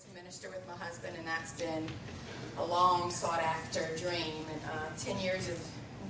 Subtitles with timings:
[0.00, 1.86] to minister with my husband, and that's been
[2.56, 4.46] a long sought after dream.
[4.50, 5.58] And uh, 10 years of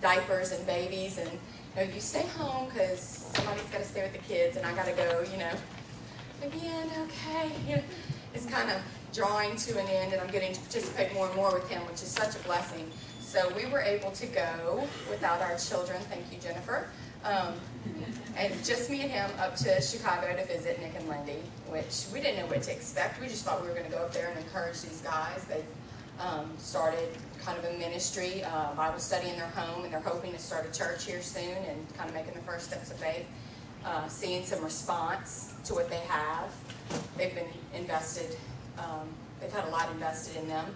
[0.01, 1.39] diapers and babies, and you,
[1.77, 3.01] know, you stay home because
[3.35, 5.53] somebody's got to stay with the kids, and I got to go, you know.
[6.43, 7.51] Again, okay.
[7.69, 7.83] You know,
[8.33, 8.81] it's kind of
[9.13, 11.95] drawing to an end, and I'm getting to participate more and more with him, which
[12.03, 12.89] is such a blessing.
[13.21, 16.01] So we were able to go without our children.
[16.03, 16.87] Thank you, Jennifer.
[17.25, 17.55] Um,
[18.37, 22.21] and just me and him up to Chicago to visit Nick and Lindy, which we
[22.21, 23.21] didn't know what to expect.
[23.21, 25.45] We just thought we were going to go up there and encourage these guys.
[25.45, 25.65] They've
[26.19, 27.09] um, started
[27.41, 30.67] kind of a ministry, uh, Bible study in their home, and they're hoping to start
[30.67, 33.27] a church here soon and kind of making the first steps of faith.
[33.85, 36.53] Uh, seeing some response to what they have.
[37.17, 38.37] They've been invested,
[38.79, 39.09] um,
[39.41, 40.67] they've had a lot invested in them.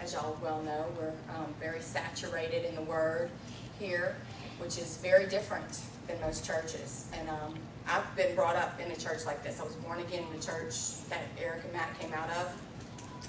[0.00, 3.30] As y'all well know, we're um, very saturated in the Word
[3.78, 4.16] here,
[4.58, 7.08] which is very different than most churches.
[7.18, 7.54] And um,
[7.88, 9.60] I've been brought up in a church like this.
[9.60, 12.48] I was born again in the church that Eric and Matt came out of,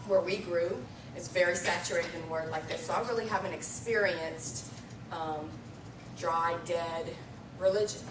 [0.08, 0.78] where we grew.
[1.16, 2.86] It's very saturated in Word like this.
[2.86, 4.72] So I really haven't experienced
[5.12, 5.50] um,
[6.18, 7.14] dry, dead
[7.60, 8.02] religion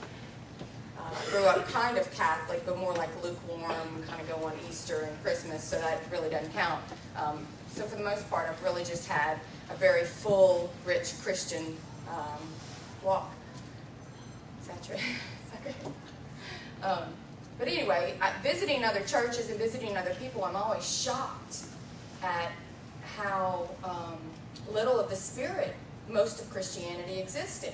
[1.06, 5.08] uh, grew up kind of Catholic, but more like lukewarm, kind of go on Easter
[5.08, 6.82] and Christmas, so that really doesn't count.
[7.16, 9.38] Um, so for the most part, I've really just had
[9.70, 11.76] a very full, rich Christian
[12.08, 12.42] um,
[13.04, 13.30] walk.
[16.82, 17.04] Um,
[17.58, 21.62] but anyway, I, visiting other churches and visiting other people, I'm always shocked
[22.22, 22.52] at
[23.16, 24.18] how um,
[24.70, 25.74] little of the Spirit
[26.08, 27.72] most of Christianity existed.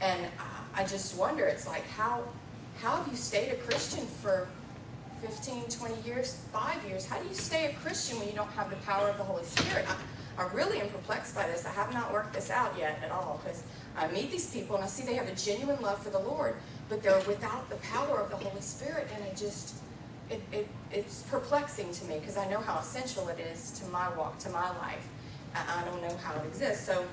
[0.00, 2.22] And I, I just wonder, it's like, how
[2.80, 4.48] how have you stayed a Christian for
[5.20, 7.04] 15, 20 years, five years?
[7.04, 9.44] How do you stay a Christian when you don't have the power of the Holy
[9.44, 9.84] Spirit?
[9.88, 9.96] I,
[10.38, 11.66] I really am perplexed by this.
[11.66, 13.64] I have not worked this out yet at all because
[13.96, 16.54] I meet these people and I see they have a genuine love for the Lord,
[16.88, 19.74] but they're without the power of the Holy Spirit, and I just,
[20.30, 24.08] it, it, it's perplexing to me because I know how essential it is to my
[24.16, 25.08] walk, to my life.
[25.56, 26.86] I, I don't know how it exists.
[26.86, 27.04] So,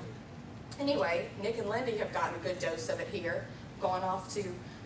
[0.78, 3.44] anyway, Nick and Lindy have gotten a good dose of it here,
[3.80, 4.44] gone off to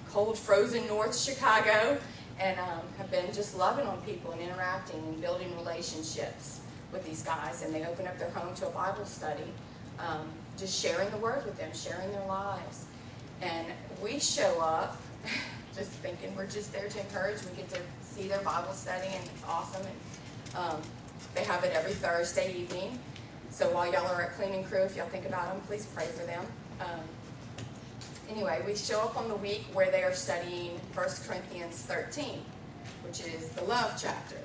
[0.08, 1.98] cold, frozen North Chicago,
[2.38, 6.60] and um, have been just loving on people and interacting and building relationships
[6.92, 7.62] with these guys.
[7.62, 9.52] And they open up their home to a Bible study,
[9.98, 12.84] um, just sharing the Word with them, sharing their lives.
[13.42, 13.66] And
[14.02, 15.00] we show up
[15.74, 17.38] just thinking we're just there to encourage.
[17.44, 19.86] We get to see their Bible study, and it's awesome.
[19.86, 20.82] And um,
[21.34, 22.98] they have it every Thursday evening.
[23.50, 26.24] So while y'all are at cleaning crew, if y'all think about them, please pray for
[26.24, 26.44] them.
[26.80, 27.00] Um,
[28.28, 32.42] anyway, we show up on the week where they are studying 1 Corinthians 13,
[33.04, 34.36] which is the love chapter.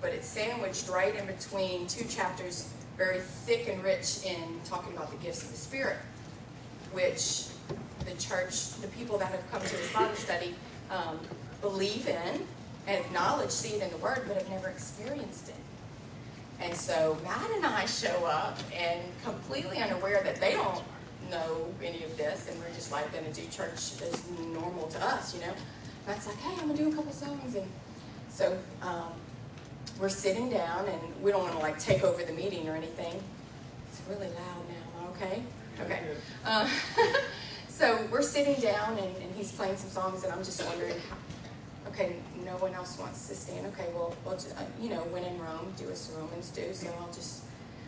[0.00, 5.10] But it's sandwiched right in between two chapters, very thick and rich in talking about
[5.10, 5.98] the gifts of the Spirit,
[6.92, 7.46] which
[8.06, 10.54] the church, the people that have come to this Bible study,
[10.90, 11.18] um,
[11.60, 12.46] believe in
[12.86, 15.54] and acknowledge, see it in the Word, but have never experienced it.
[16.60, 20.82] And so Matt and I show up and completely unaware that they don't
[21.30, 24.22] know any of this, and we're just like going to do church as
[24.52, 25.52] normal to us, you know.
[26.06, 27.54] Matt's like, hey, I'm going to do a couple songs.
[27.54, 27.66] And
[28.30, 29.12] so um,
[30.00, 33.22] we're sitting down, and we don't want to like take over the meeting or anything.
[33.88, 35.42] It's really loud now, okay?
[35.80, 36.00] Okay.
[36.44, 36.68] Uh,
[37.68, 40.96] so we're sitting down, and, and, he's playing some songs, and I'm just wondering,
[41.88, 43.66] okay, no one else wants to stand.
[43.68, 46.72] Okay, well, we'll just, uh, you know, when in Rome, do as the Romans do.
[46.72, 47.44] So I'll just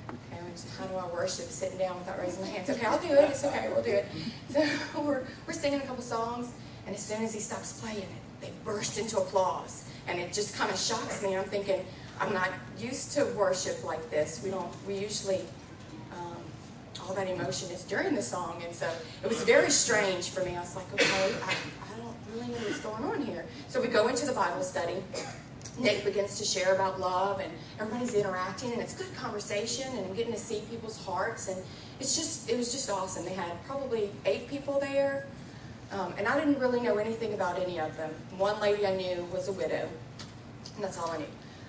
[0.09, 0.43] okay,
[0.79, 2.71] how do I worship sitting down without raising my hands?
[2.71, 3.31] Okay, I'll do it.
[3.31, 3.71] It's okay.
[3.73, 4.07] We'll do it.
[4.51, 4.67] So
[5.03, 6.51] we're, we're singing a couple songs,
[6.87, 8.09] and as soon as he stops playing it,
[8.41, 9.85] they burst into applause.
[10.09, 11.37] And it just kind of shocks me.
[11.37, 11.85] I'm thinking,
[12.21, 14.43] I'm not used to worship like this.
[14.45, 15.41] We don't, we usually,
[16.13, 16.37] um,
[17.07, 18.63] all that emotion is during the song.
[18.65, 18.89] And so
[19.23, 20.57] it was very strange for me.
[20.57, 23.45] I was like, okay, I, I don't really know what's going on here.
[23.69, 25.03] So we go into the Bible study.
[25.79, 30.15] Nick begins to share about love, and everybody's interacting, and it's good conversation, and I'm
[30.15, 31.57] getting to see people's hearts, and
[31.99, 33.25] it's just, it was just awesome.
[33.25, 35.27] They had probably eight people there,
[35.91, 38.11] um, and I didn't really know anything about any of them.
[38.37, 39.89] One lady I knew was a widow,
[40.75, 41.27] and that's all I knew.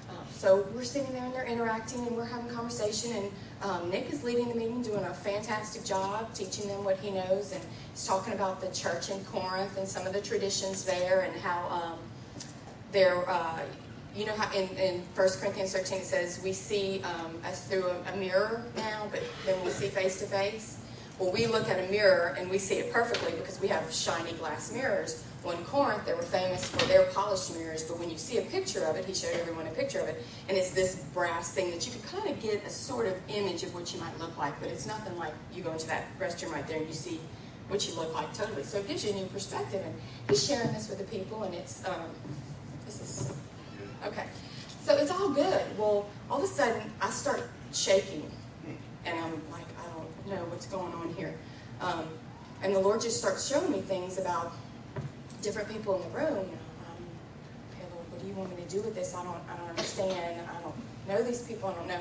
[0.09, 4.11] Um, so we're sitting there, and they're interacting, and we're having conversation, and um, Nick
[4.11, 7.61] is leading the meeting, doing a fantastic job, teaching them what he knows, and
[7.91, 11.67] he's talking about the church in Corinth and some of the traditions there, and how
[11.69, 11.99] um,
[12.91, 13.59] they're, uh,
[14.15, 17.87] you know how in, in 1 Corinthians 13 it says we see um, us through
[17.87, 20.79] a, a, mirror now, but then we see face to face.
[21.17, 24.33] Well, we look at a mirror and we see it perfectly because we have shiny
[24.33, 25.23] glass mirrors.
[25.43, 28.43] Well, in Corinth, they were famous for their polished mirrors, but when you see a
[28.43, 31.69] picture of it, he showed everyone a picture of it, and it's this brass thing
[31.71, 34.37] that you can kind of get a sort of image of what you might look
[34.37, 37.19] like, but it's nothing like you go into that restroom right there and you see
[37.67, 38.63] what you look like totally.
[38.63, 39.93] So it gives you a new perspective, and
[40.29, 42.09] he's sharing this with the people, and it's um,
[42.85, 43.33] this is
[44.05, 44.25] Okay.
[44.83, 45.61] So it's all good.
[45.77, 48.29] Well, all of a sudden, I start shaking,
[49.05, 51.33] and I'm like, I don't know what's going on here.
[51.79, 52.05] Um,
[52.61, 54.53] and the Lord just starts showing me things about
[55.43, 56.37] different people in the room.
[56.39, 57.03] Um,
[57.71, 59.13] okay, Lord, what do you want me to do with this?
[59.13, 60.41] I don't, I don't understand.
[60.49, 60.75] I don't
[61.07, 61.69] know these people.
[61.69, 61.99] I don't know.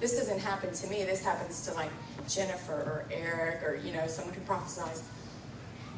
[0.00, 1.04] This doesn't happen to me.
[1.04, 1.90] This happens to like
[2.28, 5.02] Jennifer or Eric or you know someone who prophesies.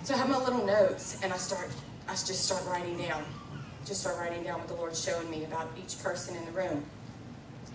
[0.04, 1.68] So I have my little notes, and I start,
[2.08, 3.24] I just start writing down,
[3.86, 6.84] just start writing down what the Lord's showing me about each person in the room.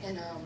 [0.04, 0.44] And um,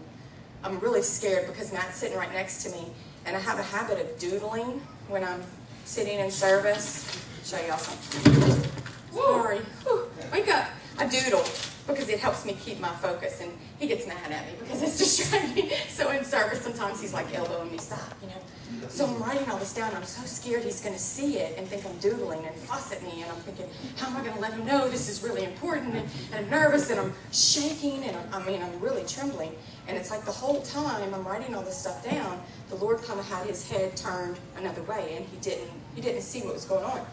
[0.63, 2.85] I'm really scared because Matt's sitting right next to me,
[3.25, 5.41] and I have a habit of doodling when I'm
[5.85, 7.19] sitting in service.
[7.51, 8.71] Show y'all something.
[9.11, 9.57] Sorry.
[9.83, 10.07] Whew.
[10.31, 10.69] Wake up.
[10.97, 11.43] I doodle
[11.85, 13.41] because it helps me keep my focus.
[13.41, 15.65] And he gets mad at me because it's distracting.
[15.65, 15.73] Me.
[15.89, 18.87] So in service, sometimes he's like elbowing me, stop, you know.
[18.87, 19.93] So I'm writing all this down.
[19.93, 23.03] I'm so scared he's going to see it and think I'm doodling and fuss at
[23.03, 23.21] me.
[23.21, 23.65] And I'm thinking,
[23.97, 25.93] how am I going to let him know this is really important?
[25.93, 29.53] And, and I'm nervous and I'm shaking and I'm, I mean, I'm really trembling.
[29.89, 33.19] And it's like the whole time I'm writing all this stuff down, the Lord kind
[33.19, 36.63] of had his head turned another way and he didn't, he didn't see what was
[36.63, 37.05] going on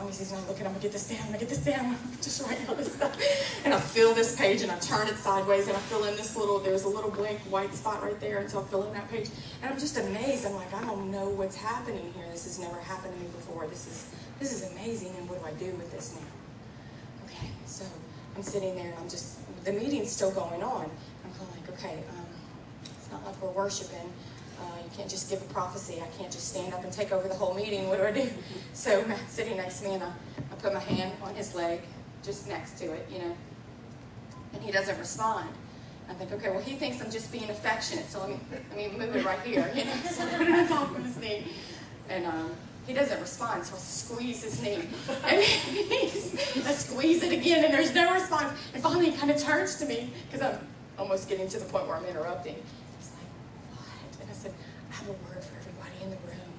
[0.00, 1.96] long as he's not looking, I'm gonna get this down, I'm gonna get this down.
[2.22, 3.16] Just writing all this stuff.
[3.64, 6.36] And I fill this page and I turn it sideways and I fill in this
[6.36, 9.10] little, there's a little blank white spot right there, and so I fill in that
[9.10, 9.28] page.
[9.62, 10.46] And I'm just amazed.
[10.46, 12.26] I'm like, I don't know what's happening here.
[12.30, 13.66] This has never happened to me before.
[13.66, 17.26] This is this is amazing, and what do I do with this now?
[17.26, 17.84] Okay, so
[18.36, 20.90] I'm sitting there and I'm just the meeting's still going on.
[21.24, 22.26] I'm kind of like, okay, um,
[22.84, 24.10] it's not like we're worshiping.
[24.60, 26.02] Uh, you can't just give a prophecy.
[26.02, 27.88] I can't just stand up and take over the whole meeting.
[27.88, 28.28] What do I do?
[28.72, 31.80] So sitting next to me, and I, I put my hand on his leg,
[32.22, 33.36] just next to it, you know,
[34.54, 35.48] and he doesn't respond.
[36.08, 38.98] I think, okay, well, he thinks I'm just being affectionate, so let me, let me
[38.98, 41.44] move it right here, you know, so I top of his knee.
[42.08, 42.50] And um,
[42.86, 44.88] he doesn't respond, so I squeeze his knee.
[45.24, 48.58] And I squeeze it again, and there's no response.
[48.74, 50.58] And finally, he kind of turns to me, because I'm
[50.98, 52.56] almost getting to the point where I'm interrupting.
[55.00, 56.52] Have a word for everybody in the room.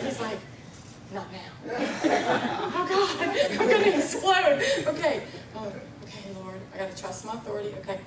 [0.06, 0.38] He's like,
[1.12, 1.38] not now.
[1.66, 4.62] oh God, I'm gonna explode.
[4.86, 5.24] Okay,
[5.56, 5.66] oh,
[6.04, 7.74] okay, Lord, I gotta trust my authority.
[7.80, 8.00] Okay.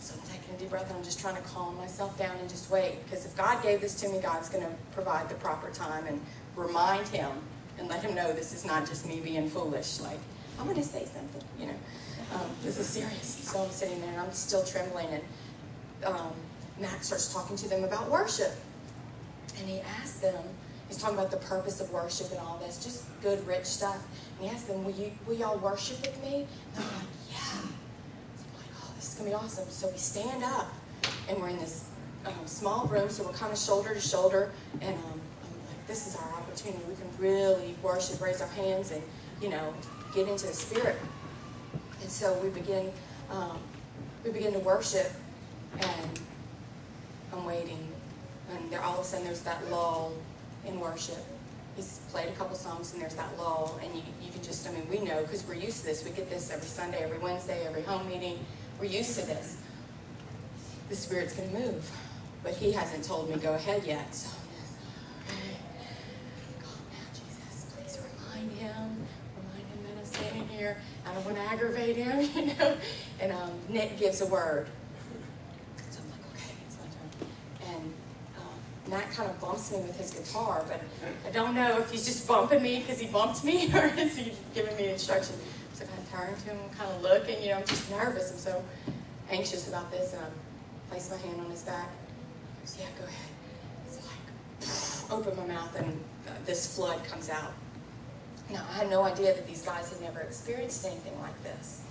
[0.00, 2.50] So I'm taking a deep breath and I'm just trying to calm myself down and
[2.50, 3.02] just wait.
[3.04, 6.20] Because if God gave this to me, God's gonna provide the proper time and
[6.54, 7.30] remind him
[7.78, 10.00] and let him know this is not just me being foolish.
[10.00, 10.18] Like,
[10.60, 11.76] I'm gonna say something, you know.
[12.34, 13.24] Um, this is serious.
[13.24, 15.22] So I'm sitting there and I'm still trembling and
[16.04, 16.32] um,
[16.80, 18.52] Matt starts talking to them about worship.
[19.58, 20.42] And he asks them,
[20.86, 24.00] he's talking about the purpose of worship and all this, just good, rich stuff.
[24.38, 26.46] And he asks them, will, you, will y'all worship with me?
[26.74, 27.36] And I'm like, yeah.
[27.36, 29.68] So I'm like, oh, this is going to be awesome.
[29.68, 30.72] So we stand up,
[31.28, 31.88] and we're in this
[32.24, 34.52] um, small room, so we're kind of shoulder to shoulder.
[34.80, 36.82] And um, I'm like, this is our opportunity.
[36.88, 39.02] We can really worship, raise our hands, and,
[39.42, 39.74] you know,
[40.14, 40.96] get into the spirit.
[42.00, 42.92] And so we begin,
[43.30, 43.58] um,
[44.24, 45.10] we begin to worship,
[45.80, 46.20] and
[47.32, 47.92] I'm waiting.
[48.50, 50.12] And there, all of a sudden there's that lull
[50.66, 51.24] in worship.
[51.76, 53.78] He's played a couple songs and there's that lull.
[53.82, 56.04] And you, you can just, I mean, we know because we're used to this.
[56.04, 58.38] We get this every Sunday, every Wednesday, every home meeting.
[58.80, 59.58] We're used to this.
[60.88, 61.90] The Spirit's going to move.
[62.42, 64.14] But He hasn't told me go ahead yet.
[64.14, 64.30] So
[66.60, 67.66] God now, Jesus.
[67.76, 69.06] Please remind him.
[69.36, 70.78] Remind him that I'm standing here.
[71.06, 72.76] I don't want to aggravate him, you know.
[73.20, 74.68] And um, Nick gives a word.
[78.88, 80.80] Matt kind of bumps me with his guitar, but
[81.26, 84.32] I don't know if he's just bumping me because he bumped me or is he
[84.54, 85.34] giving me instruction.
[85.74, 88.32] So I kind of turn to him, kind of looking, you know, I'm just nervous.
[88.32, 88.64] I'm so
[89.30, 91.90] anxious about this, and I place my hand on his back.
[92.54, 93.30] He goes, yeah, go ahead.
[93.86, 96.02] It's like, open my mouth, and
[96.46, 97.52] this flood comes out.
[98.50, 101.82] Now, I had no idea that these guys had never experienced anything like this.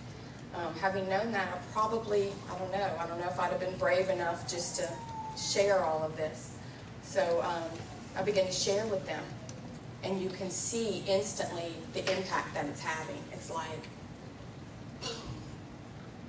[0.55, 3.59] Um, having known that, I probably, I don't know, I don't know if I'd have
[3.59, 4.89] been brave enough just to
[5.37, 6.56] share all of this.
[7.07, 7.63] So um,
[8.17, 9.23] I began to share with them,
[10.03, 13.23] and you can see instantly the impact that it's having.
[13.31, 13.87] It's like,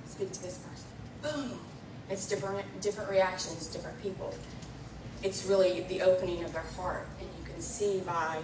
[0.07, 0.87] speak to this person,
[1.21, 1.59] boom.
[2.11, 4.33] It's different, different reactions, different people.
[5.21, 8.37] It's really the opening of their heart, and you can see by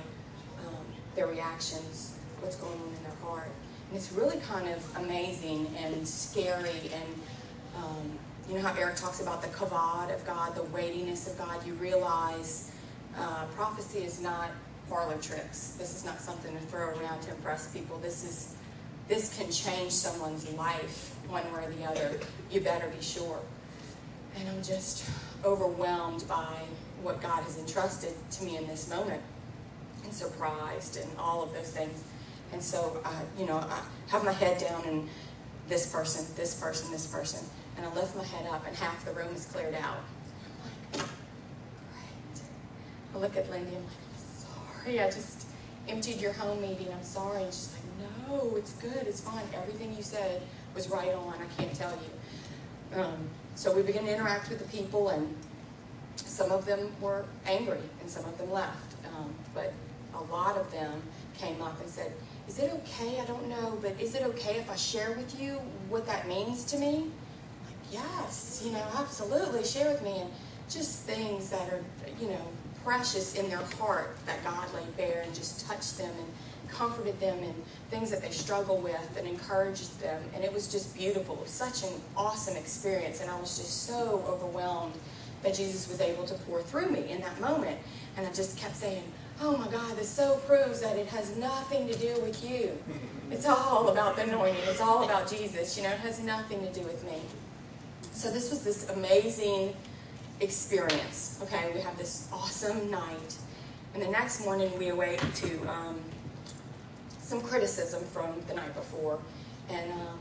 [0.59, 3.49] um, their reactions what's going on in their heart.
[3.89, 7.21] And it's really kind of amazing and scary and
[7.75, 11.65] um, you know how Eric talks about the kavod of God, the weightiness of God.
[11.65, 12.71] You realize
[13.17, 14.49] uh, prophecy is not
[14.89, 15.75] parlor tricks.
[15.79, 17.97] This is not something to throw around to impress people.
[17.99, 18.55] This is
[19.07, 22.19] this can change someone's life one way or the other.
[22.51, 23.39] You better be sure.
[24.37, 25.09] And I'm just
[25.43, 26.55] overwhelmed by
[27.01, 29.21] what God has entrusted to me in this moment,
[30.03, 32.03] and surprised, and all of those things.
[32.51, 35.07] And so, I, you know, I have my head down and
[35.67, 37.45] this person, this person, this person.
[37.77, 39.97] And I lift my head up and half the room is cleared out.
[40.93, 41.09] I'm like,
[41.91, 42.41] great.
[43.13, 45.47] I look at Lindy I'm like, I'm sorry, I just
[45.87, 46.87] emptied your home meeting.
[46.91, 47.43] I'm sorry.
[47.43, 49.07] And she's like, no, it's good.
[49.07, 49.43] It's fine.
[49.53, 50.41] Everything you said
[50.73, 51.33] was right on.
[51.33, 52.99] I can't tell you.
[52.99, 55.35] Um, so we began to interact with the people, and
[56.15, 58.95] some of them were angry, and some of them left.
[59.17, 59.73] Um, but
[60.13, 61.01] a lot of them
[61.37, 62.13] came up and said,
[62.47, 63.19] is it okay?
[63.19, 65.53] I don't know, but is it okay if I share with you
[65.89, 67.11] what that means to me?
[67.91, 70.19] Yes, you know, absolutely, share with me.
[70.19, 70.29] And
[70.69, 71.81] just things that are,
[72.19, 72.41] you know,
[72.83, 77.37] precious in their heart that God laid bare and just touched them and comforted them
[77.39, 77.53] in
[77.89, 80.21] things that they struggle with and encouraged them.
[80.33, 81.35] And it was just beautiful.
[81.35, 83.21] Was such an awesome experience.
[83.21, 84.93] And I was just so overwhelmed
[85.43, 87.77] that Jesus was able to pour through me in that moment.
[88.17, 89.03] And I just kept saying,
[89.41, 92.77] oh my God, this so proves that it has nothing to do with you.
[93.29, 94.61] It's all about the anointing.
[94.67, 95.77] It's all about Jesus.
[95.77, 97.19] You know, it has nothing to do with me.
[98.13, 99.75] So this was this amazing
[100.39, 101.39] experience.
[101.43, 103.35] Okay, we have this awesome night.
[103.93, 105.99] And the next morning we awake to um,
[107.19, 109.19] some criticism from the night before.
[109.69, 110.19] And um,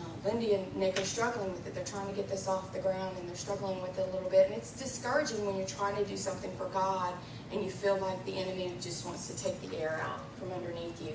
[0.00, 1.74] uh, Lindy and Nick are struggling with it.
[1.74, 4.30] They're trying to get this off the ground and they're struggling with it a little
[4.30, 4.46] bit.
[4.48, 7.14] And it's discouraging when you're trying to do something for God
[7.52, 11.00] and you feel like the enemy just wants to take the air out from underneath
[11.00, 11.14] you.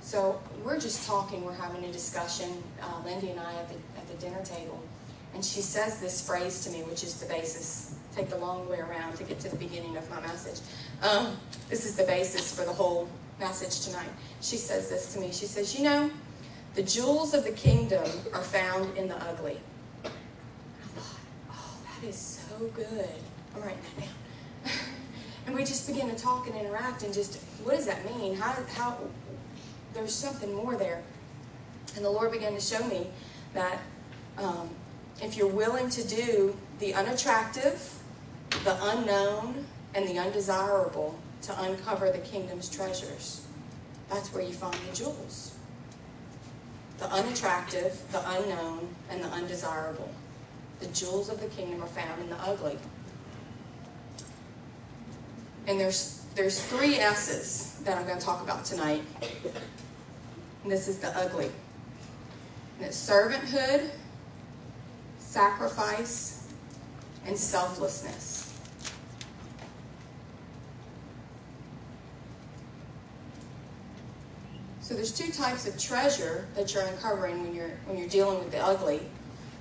[0.00, 4.06] So we're just talking, we're having a discussion, uh, Lindy and I at the, at
[4.08, 4.83] the dinner table.
[5.34, 7.96] And she says this phrase to me, which is the basis.
[8.14, 10.60] Take the long way around to get to the beginning of my message.
[11.02, 11.36] Um,
[11.68, 13.08] this is the basis for the whole
[13.40, 14.08] message tonight.
[14.40, 15.32] She says this to me.
[15.32, 16.10] She says, You know,
[16.74, 19.58] the jewels of the kingdom are found in the ugly.
[20.04, 21.18] I thought,
[21.50, 23.08] Oh, that is so good.
[23.56, 24.74] I'm writing that down.
[25.46, 28.36] and we just begin to talk and interact and just, what does that mean?
[28.36, 28.98] How, how,
[29.94, 31.02] there's something more there.
[31.96, 33.08] And the Lord began to show me
[33.54, 33.80] that
[34.38, 34.70] um,
[35.22, 37.92] if you're willing to do the unattractive,
[38.64, 43.46] the unknown, and the undesirable to uncover the kingdom's treasures,
[44.10, 45.54] that's where you find the jewels.
[46.98, 50.10] The unattractive, the unknown, and the undesirable.
[50.80, 52.78] The jewels of the kingdom are found in the ugly.
[55.66, 59.02] And there's there's three S's that I'm going to talk about tonight.
[60.62, 61.50] And this is the ugly.
[62.78, 63.90] And it's servanthood,
[65.34, 66.46] sacrifice,
[67.26, 68.56] and selflessness.
[74.80, 78.52] So there's two types of treasure that you're uncovering when you're when you're dealing with
[78.52, 79.00] the ugly.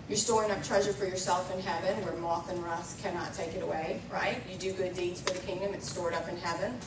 [0.08, 3.64] You're storing up treasure for yourself in heaven where moth and rust cannot take it
[3.64, 4.44] away, right?
[4.52, 6.78] You do good deeds for the kingdom, it's stored up in heaven.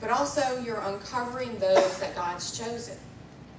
[0.00, 2.96] But also you're uncovering those that God's chosen.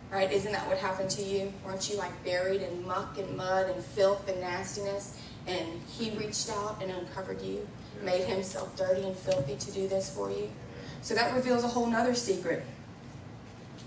[0.10, 0.32] Right?
[0.32, 1.52] Isn't that what happened to you?
[1.66, 5.20] Weren't you like buried in muck and mud and filth and nastiness?
[5.48, 7.68] And he reached out and uncovered you,
[8.02, 10.50] made himself dirty and filthy to do this for you.
[11.02, 12.64] So that reveals a whole nother secret.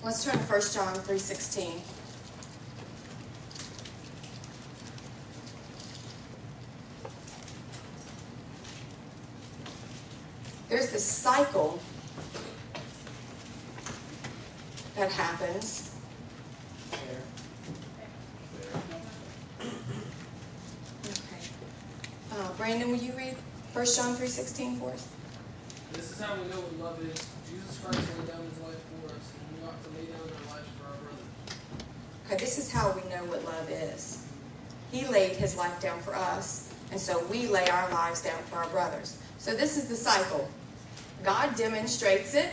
[0.03, 1.81] Let's turn to 1 John 3.16.
[10.69, 11.81] There's this cycle
[14.97, 15.91] that happens
[22.33, 23.35] Uh, Brandon, will you read
[23.73, 25.09] 1 John 3.16 for us?
[25.93, 27.27] This is how we know what love is.
[27.51, 30.55] Jesus Christ laid down his life for us, and we ought to lay down our
[30.55, 31.57] lives for our brothers.
[32.27, 34.25] Okay, this is how we know what love is.
[34.93, 38.59] He laid his life down for us, and so we lay our lives down for
[38.59, 39.19] our brothers.
[39.39, 40.49] So this is the cycle.
[41.25, 42.51] God demonstrates it,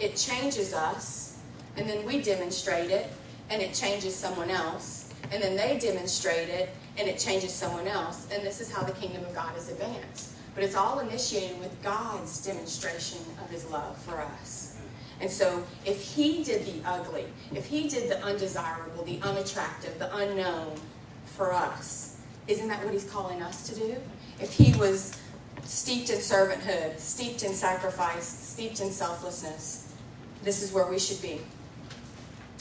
[0.00, 1.38] it changes us,
[1.76, 3.12] and then we demonstrate it,
[3.50, 8.28] and it changes someone else, and then they demonstrate it, and it changes someone else.
[8.32, 10.32] And this is how the kingdom of God is advanced.
[10.54, 14.78] But it's all initiated with God's demonstration of his love for us.
[15.20, 17.24] And so if he did the ugly,
[17.54, 20.78] if he did the undesirable, the unattractive, the unknown
[21.24, 23.96] for us, isn't that what he's calling us to do?
[24.40, 25.18] If he was
[25.64, 29.94] steeped in servanthood, steeped in sacrifice, steeped in selflessness,
[30.42, 31.40] this is where we should be.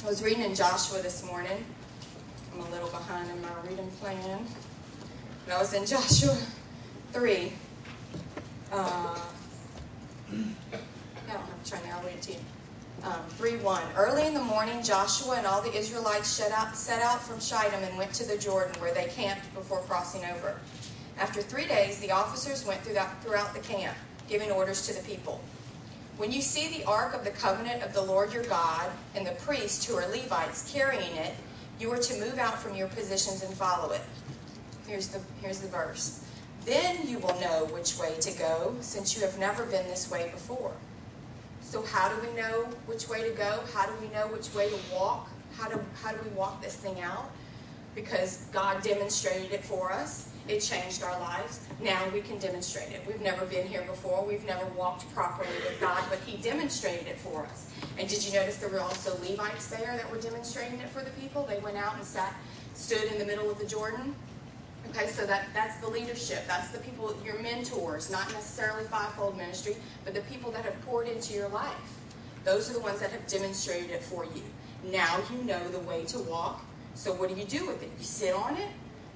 [0.04, 1.65] I was reading in Joshua this morning,
[2.55, 4.45] I'm a little behind in my reading plan.
[5.45, 6.38] But I was in Joshua
[7.12, 7.51] 3.
[8.71, 9.24] Uh, I
[10.31, 10.47] don't
[11.27, 12.39] have to turn there, I'll read it to you.
[13.03, 13.83] Um, 3 1.
[13.97, 17.83] Early in the morning, Joshua and all the Israelites set out, set out from Shittim
[17.83, 20.59] and went to the Jordan, where they camped before crossing over.
[21.17, 23.95] After three days, the officers went throughout, throughout the camp,
[24.29, 25.41] giving orders to the people.
[26.17, 29.31] When you see the ark of the covenant of the Lord your God and the
[29.31, 31.35] priests who are Levites carrying it,
[31.79, 34.01] you are to move out from your positions and follow it.
[34.88, 36.24] Here's the, here's the verse.
[36.65, 40.29] Then you will know which way to go, since you have never been this way
[40.32, 40.72] before.
[41.62, 43.60] So how do we know which way to go?
[43.74, 45.29] How do we know which way to walk?
[45.58, 47.29] How do, how do we walk this thing out?
[47.94, 50.29] Because God demonstrated it for us.
[50.48, 51.62] It changed our lives.
[51.82, 53.02] Now we can demonstrate it.
[53.08, 54.24] We've never been here before.
[54.24, 57.72] We've never walked properly with God, but He demonstrated it for us.
[57.98, 61.10] And did you notice there were also Levites there that were demonstrating it for the
[61.12, 61.46] people?
[61.50, 62.36] They went out and sat,
[62.75, 64.14] stood in the middle of the Jordan.
[64.90, 66.46] Okay, so that, that's the leadership.
[66.48, 71.08] That's the people, your mentors, not necessarily fivefold ministry, but the people that have poured
[71.08, 72.00] into your life.
[72.44, 74.44] Those are the ones that have demonstrated it for you.
[74.92, 76.64] Now you know the way to walk.
[76.94, 77.90] So what do you do with it?
[77.98, 78.70] You sit on it?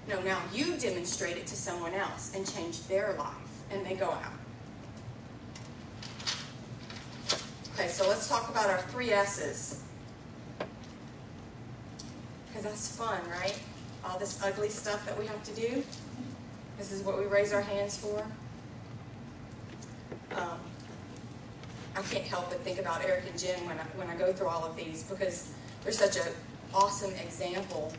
[0.09, 3.35] No, now you demonstrate it to someone else and change their life,
[3.69, 4.33] and they go out.
[7.75, 9.83] Okay, so let's talk about our three S's.
[12.47, 13.57] Because that's fun, right?
[14.03, 15.83] All this ugly stuff that we have to do.
[16.79, 18.25] This is what we raise our hands for.
[20.35, 20.59] Um,
[21.95, 24.47] I can't help but think about Eric and Jen when I, when I go through
[24.47, 25.51] all of these because
[25.83, 26.33] they're such an
[26.73, 27.93] awesome example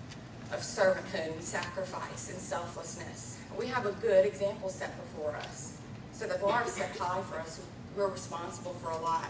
[0.52, 3.38] of servanthood and sacrifice and selflessness.
[3.59, 5.78] We have a good example set before us.
[6.12, 7.61] So the bar is set high for us.
[7.97, 9.28] We're responsible for a lot.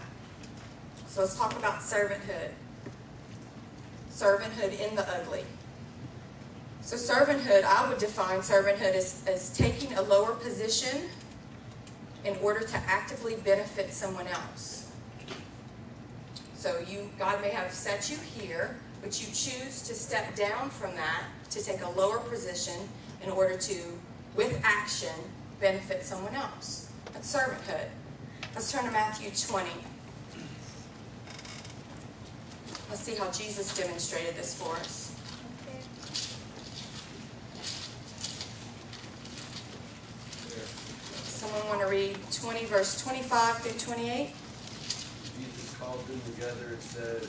[1.06, 2.50] So let's talk about servanthood.
[4.10, 5.44] Servanthood in the ugly.
[6.82, 11.02] So servanthood, I would define servanthood as, as taking a lower position
[12.24, 14.90] in order to actively benefit someone else.
[16.54, 20.94] So you, God may have set you here, but you choose to step down from
[20.94, 22.88] that to take a lower position
[23.22, 23.74] in order to,
[24.36, 25.14] with action,
[25.60, 26.90] benefit someone else.
[27.12, 27.88] That's servanthood.
[28.54, 29.68] Let's turn to Matthew 20.
[32.88, 35.14] Let's see how Jesus demonstrated this for us.
[41.24, 44.34] Someone want to read 20, verse 25 through 28?
[45.38, 47.28] Jesus called them together and said,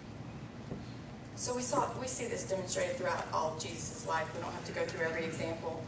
[1.41, 4.31] So we saw we see this demonstrated throughout all of Jesus' life.
[4.35, 5.83] We don't have to go through every example.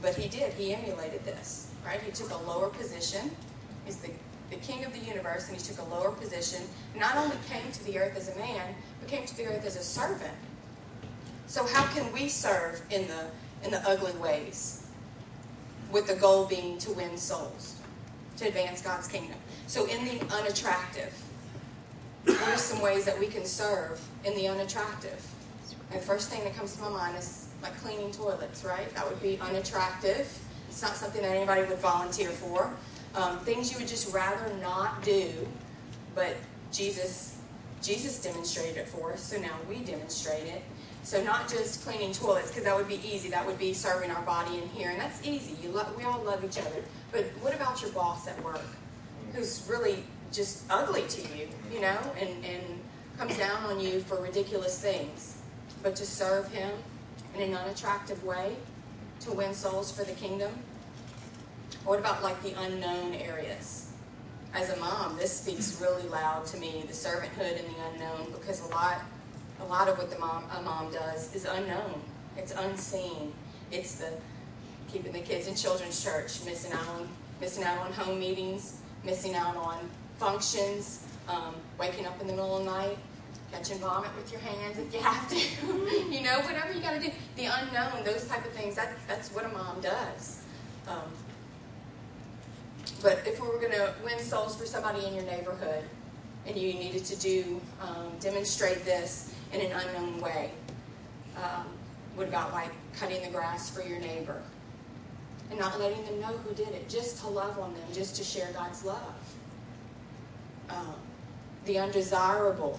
[0.00, 2.00] But he did, he emulated this, right?
[2.00, 3.30] He took a lower position.
[3.84, 4.10] He's the,
[4.48, 6.62] the king of the universe, and he took a lower position.
[6.96, 9.76] Not only came to the earth as a man, but came to the earth as
[9.76, 10.32] a servant.
[11.46, 13.26] So how can we serve in the
[13.62, 14.86] in the ugly ways?
[15.92, 17.74] With the goal being to win souls
[18.38, 19.36] to advance God's kingdom.
[19.66, 21.12] So, in the unattractive,
[22.24, 25.26] what are some ways that we can serve in the unattractive?
[25.90, 28.94] And the first thing that comes to my mind is like cleaning toilets, right?
[28.94, 30.26] That would be unattractive.
[30.68, 32.70] It's not something that anybody would volunteer for.
[33.14, 35.30] Um, things you would just rather not do,
[36.14, 36.36] but
[36.70, 37.38] Jesus
[37.80, 40.62] Jesus demonstrated it for us, so now we demonstrate it.
[41.04, 43.30] So not just cleaning toilets, because that would be easy.
[43.30, 45.56] That would be serving our body in here, and that's easy.
[45.68, 46.82] Lo- we all love each other.
[47.12, 48.64] But what about your boss at work,
[49.32, 52.80] who's really just ugly to you, you know, and, and
[53.18, 55.38] comes down on you for ridiculous things,
[55.82, 56.70] but to serve him
[57.34, 58.54] in an unattractive way,
[59.20, 60.52] to win souls for the kingdom?
[61.84, 63.90] What about like the unknown areas?
[64.54, 68.60] As a mom, this speaks really loud to me, the servanthood and the unknown, because
[68.60, 69.02] a lot
[69.60, 72.00] a lot of what the mom a mom does is unknown.
[72.36, 73.32] It's unseen.
[73.72, 74.12] It's the
[74.90, 77.08] keeping the kids in children's church, missing out on
[77.40, 82.58] missing out on home meetings, missing out on functions, um, waking up in the middle
[82.58, 82.98] of the night,
[83.52, 85.36] catching vomit with your hands if you have to.
[86.10, 87.10] you know, whatever you got to do.
[87.36, 88.76] The unknown, those type of things.
[88.76, 90.42] That that's what a mom does.
[90.86, 91.10] Um,
[93.02, 95.84] but if we were going to win souls for somebody in your neighborhood,
[96.46, 100.50] and you needed to do um, demonstrate this in an unknown way,
[101.36, 101.66] um,
[102.14, 104.42] what about like cutting the grass for your neighbor?
[105.50, 108.24] and not letting them know who did it, just to love on them, just to
[108.24, 109.34] share God's love.
[110.68, 110.94] Um,
[111.64, 112.78] the undesirable.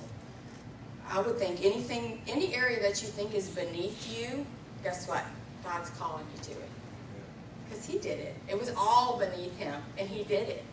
[1.09, 4.45] I would think anything, any area that you think is beneath you,
[4.83, 5.23] guess what?
[5.63, 6.69] God's calling you to it.
[7.67, 8.35] Because He did it.
[8.47, 10.63] It was all beneath Him, and He did it.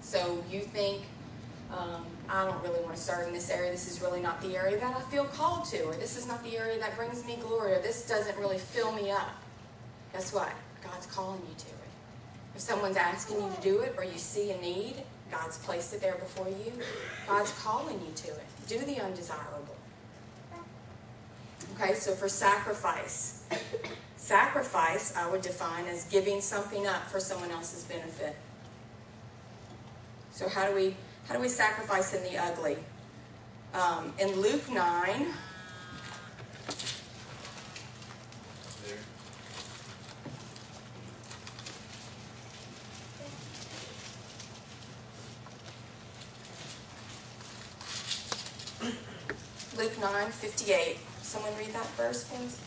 [0.00, 1.02] So you think
[1.70, 3.70] um, I don't really want to serve in this area.
[3.70, 6.42] This is really not the area that I feel called to, or this is not
[6.44, 9.42] the area that brings me glory, or this doesn't really fill me up.
[10.12, 10.52] Guess what?
[10.82, 11.74] God's calling you to it.
[12.54, 14.94] If someone's asking you to do it, or you see a need,
[15.30, 16.72] God's placed it there before you.
[17.26, 18.44] God's calling you to it.
[18.68, 19.65] Do the undesirable.
[21.78, 23.44] Okay, so for sacrifice,
[24.16, 28.34] sacrifice I would define as giving something up for someone else's benefit.
[30.32, 30.96] So how do we
[31.28, 32.78] how do we sacrifice in the ugly?
[33.74, 35.34] Um, in Luke nine.
[38.86, 38.96] There.
[49.76, 50.96] Luke 9, 58.
[51.36, 52.58] Someone read that verse, please.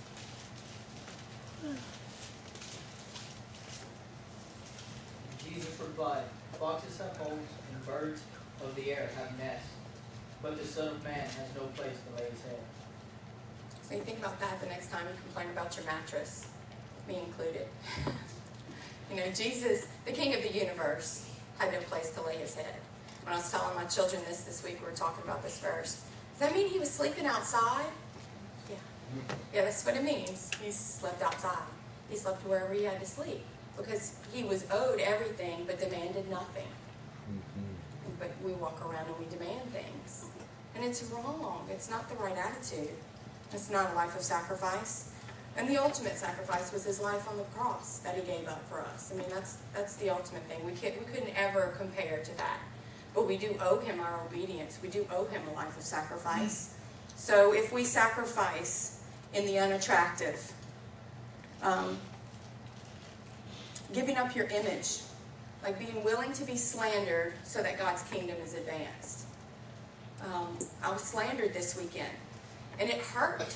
[5.44, 6.26] Jesus replied,
[6.60, 7.40] Foxes have holes
[7.74, 8.22] and birds
[8.64, 9.70] of the air have nests,
[10.44, 12.60] but the Son of Man has no place to lay his head.
[13.90, 16.46] So you think about that the next time you complain about your mattress,
[17.08, 17.66] me included.
[19.10, 21.28] you know, Jesus, the King of the universe,
[21.58, 22.76] had no place to lay his head.
[23.24, 26.04] When I was telling my children this this week, we were talking about this verse.
[26.38, 27.88] Does that mean he was sleeping outside?
[29.54, 29.64] Yeah.
[29.64, 30.52] That's what it means.
[30.64, 31.58] He slept outside.
[32.10, 33.44] He slept wherever he had to sleep
[33.78, 36.68] because he was owed everything but demanded nothing.
[37.30, 38.20] Mm-hmm.
[38.20, 40.26] But we walk around and we demand things.
[40.76, 41.68] And it's wrong.
[41.72, 42.90] It's not the right attitude.
[43.52, 45.12] It's not a life of sacrifice.
[45.58, 48.82] And the ultimate sacrifice was his life on the cross that he gave up for
[48.82, 49.12] us.
[49.14, 50.64] I mean, that's that's the ultimate thing.
[50.66, 52.60] We can't, we couldn't ever compare to that.
[53.14, 54.80] But we do owe him our obedience.
[54.82, 56.70] We do owe him a life of sacrifice.
[56.70, 57.20] Mm.
[57.20, 58.99] So if we sacrifice
[59.34, 60.54] in the unattractive,
[61.62, 61.98] um,
[63.94, 65.02] giving up your image,
[65.64, 69.26] like being willing to be slandered so that God's kingdom is advanced.
[70.26, 72.12] Um, I was slandered this weekend,
[72.80, 73.56] and it hurt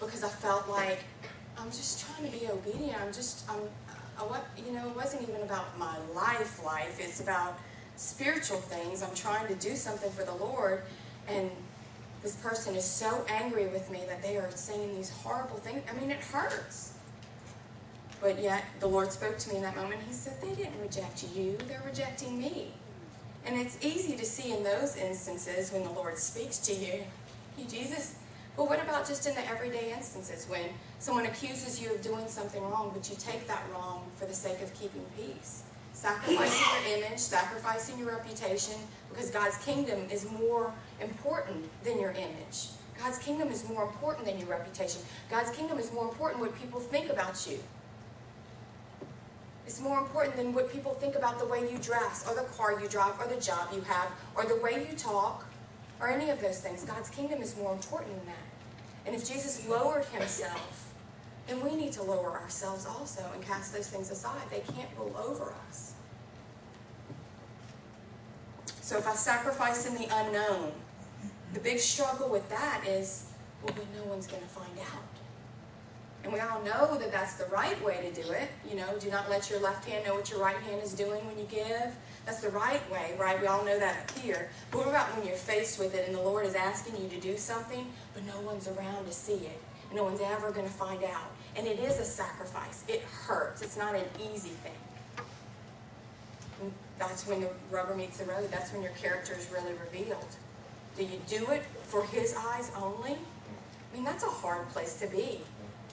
[0.00, 1.04] because I felt like
[1.58, 3.00] I'm just trying to be obedient.
[3.00, 3.60] I'm just, I'm,
[4.18, 6.98] I, what, you know, it wasn't even about my life, life.
[6.98, 7.58] It's about
[7.96, 9.02] spiritual things.
[9.02, 10.82] I'm trying to do something for the Lord,
[11.28, 11.50] and
[12.22, 15.82] this person is so angry with me that they are saying these horrible things.
[15.90, 16.94] I mean, it hurts.
[18.20, 20.02] But yet, the Lord spoke to me in that moment.
[20.06, 22.68] He said, They didn't reject you, they're rejecting me.
[23.46, 27.04] And it's easy to see in those instances when the Lord speaks to you,
[27.56, 28.16] He, Jesus.
[28.56, 30.66] But what about just in the everyday instances when
[30.98, 34.60] someone accuses you of doing something wrong, but you take that wrong for the sake
[34.60, 35.62] of keeping peace?
[35.94, 38.74] Sacrificing your image, sacrificing your reputation,
[39.10, 42.68] because God's kingdom is more important than your image.
[42.98, 45.00] God's kingdom is more important than your reputation.
[45.30, 47.58] God's kingdom is more important than what people think about you.
[49.66, 52.80] It's more important than what people think about the way you dress, or the car
[52.80, 55.46] you drive, or the job you have, or the way you talk,
[56.00, 56.84] or any of those things.
[56.84, 59.06] God's kingdom is more important than that.
[59.06, 60.92] And if Jesus lowered himself,
[61.46, 64.42] then we need to lower ourselves also and cast those things aside.
[64.50, 65.94] They can't rule over us.
[68.90, 70.72] So if I sacrifice in the unknown,
[71.54, 73.26] the big struggle with that is,
[73.62, 75.04] well, when no one's going to find out.
[76.24, 78.48] And we all know that that's the right way to do it.
[78.68, 81.24] You know, do not let your left hand know what your right hand is doing
[81.24, 81.94] when you give.
[82.26, 83.40] That's the right way, right?
[83.40, 84.50] We all know that up here.
[84.72, 87.20] But what about when you're faced with it and the Lord is asking you to
[87.20, 89.62] do something, but no one's around to see it?
[89.94, 91.30] No one's ever going to find out.
[91.54, 92.82] And it is a sacrifice.
[92.88, 93.62] It hurts.
[93.62, 94.72] It's not an easy thing.
[97.00, 98.50] That's when the rubber meets the road.
[98.52, 100.36] That's when your character is really revealed.
[100.96, 103.12] Do you do it for His eyes only?
[103.12, 105.40] I mean, that's a hard place to be.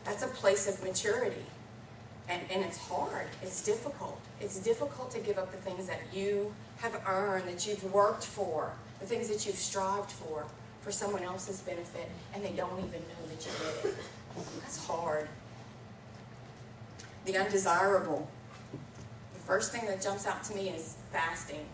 [0.03, 1.45] That's a place of maturity.
[2.27, 3.27] And, and it's hard.
[3.41, 4.19] It's difficult.
[4.41, 8.73] It's difficult to give up the things that you have earned, that you've worked for,
[8.99, 10.45] the things that you've strived for,
[10.81, 13.97] for someone else's benefit, and they don't even know that you did it.
[14.61, 15.29] That's hard.
[17.25, 18.29] The undesirable.
[19.47, 21.65] First thing that jumps out to me is fasting.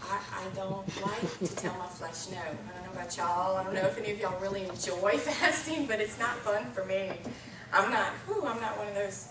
[0.00, 2.38] I, I don't like to tell my flesh no.
[2.38, 3.56] I don't know about y'all.
[3.56, 6.84] I don't know if any of y'all really enjoy fasting, but it's not fun for
[6.84, 7.10] me.
[7.72, 9.26] I'm not, whew, I'm not one of those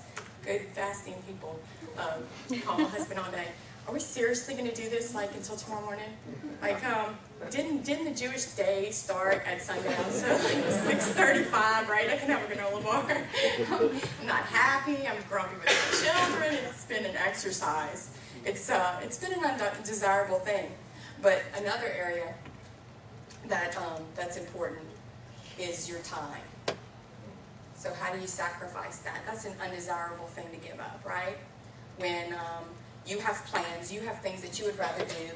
[0.45, 1.57] good fasting people.
[1.97, 3.47] Um, call my husband all day.
[3.87, 6.09] Are we seriously going to do this like until tomorrow morning?
[6.61, 7.17] Like, um,
[7.51, 9.95] didn't didn't the Jewish day start at sundown?
[10.11, 12.09] So like 6:35, right?
[12.09, 13.23] I can have a granola bar.
[13.71, 15.07] I'm not happy.
[15.07, 16.53] I'm grumpy with my children.
[16.69, 18.11] It's been an exercise.
[18.45, 20.71] It's uh, it's been an undesirable thing.
[21.21, 22.33] But another area
[23.47, 24.87] that um, that's important
[25.57, 26.41] is your time.
[27.75, 29.21] So how do you sacrifice that?
[29.25, 31.37] That's an undesirable thing to give up, right?
[31.97, 32.65] When um,
[33.05, 35.31] you have plans, you have things that you would rather do,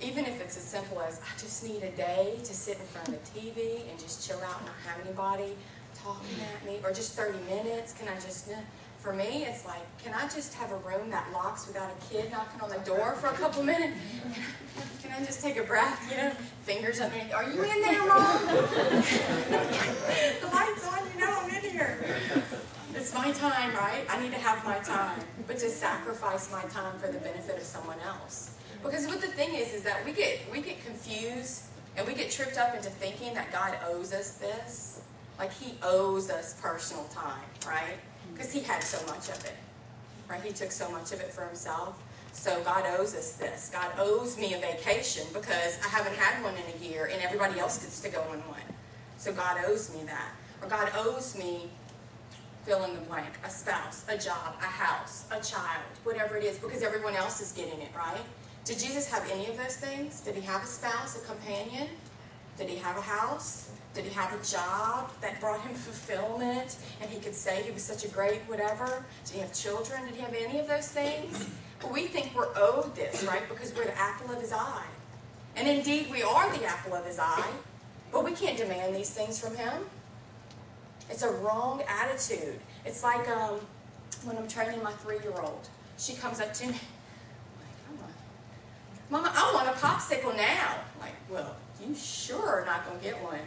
[0.00, 3.08] Even if it's as simple as I just need a day to sit in front
[3.08, 5.56] of the TV and just chill out and not have anybody
[5.94, 7.92] talking at me, or just 30 minutes.
[7.92, 8.48] Can I just,
[8.98, 12.30] for me, it's like, can I just have a room that locks without a kid
[12.30, 13.96] knocking on the door for a couple minutes?
[15.02, 16.30] Can I just take a breath, you know,
[16.62, 17.32] fingers underneath?
[17.34, 18.46] Are you in there, Mom?
[18.46, 21.98] the light's on, you know I'm in here.
[22.94, 24.04] It's my time, right?
[24.08, 27.62] I need to have my time, but to sacrifice my time for the benefit of
[27.62, 28.57] someone else.
[28.82, 31.64] Because what the thing is, is that we get we get confused
[31.96, 35.02] and we get tripped up into thinking that God owes us this,
[35.38, 37.98] like He owes us personal time, right?
[38.32, 39.56] Because He had so much of it,
[40.28, 40.42] right?
[40.42, 42.00] He took so much of it for Himself.
[42.32, 43.70] So God owes us this.
[43.72, 47.58] God owes me a vacation because I haven't had one in a year and everybody
[47.58, 48.60] else gets to go on one.
[49.16, 50.30] So God owes me that.
[50.62, 51.68] Or God owes me
[52.64, 56.58] fill in the blank, a spouse, a job, a house, a child, whatever it is,
[56.58, 58.20] because everyone else is getting it, right?
[58.68, 60.20] Did Jesus have any of those things?
[60.20, 61.88] Did he have a spouse, a companion?
[62.58, 63.70] Did he have a house?
[63.94, 67.82] Did he have a job that brought him fulfillment and he could say he was
[67.82, 69.06] such a great whatever?
[69.24, 70.04] Did he have children?
[70.04, 71.48] Did he have any of those things?
[71.80, 73.48] But we think we're owed this, right?
[73.48, 74.84] Because we're the apple of his eye.
[75.56, 77.50] And indeed, we are the apple of his eye,
[78.12, 79.84] but we can't demand these things from him.
[81.08, 82.60] It's a wrong attitude.
[82.84, 83.60] It's like um,
[84.24, 85.70] when I'm training my three year old.
[85.96, 86.78] She comes up to me,
[89.10, 90.76] Mama, I want a popsicle now.
[91.00, 93.38] Like, well, you sure are not going to get one.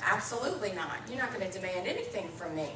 [0.00, 0.96] Absolutely not.
[1.08, 2.70] You're not going to demand anything from me.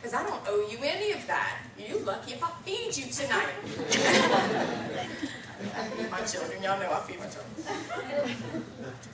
[0.00, 1.58] Because I don't owe you any of that.
[1.78, 3.52] You lucky if I feed you tonight.
[6.10, 6.62] My children.
[6.62, 8.34] Y'all know I feed my children.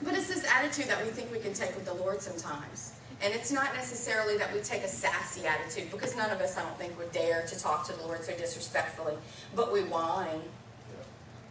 [0.03, 2.93] but it's this attitude that we think we can take with the Lord sometimes.
[3.21, 6.63] And it's not necessarily that we take a sassy attitude, because none of us, I
[6.63, 9.15] don't think, would dare to talk to the Lord so disrespectfully.
[9.55, 10.41] But we whine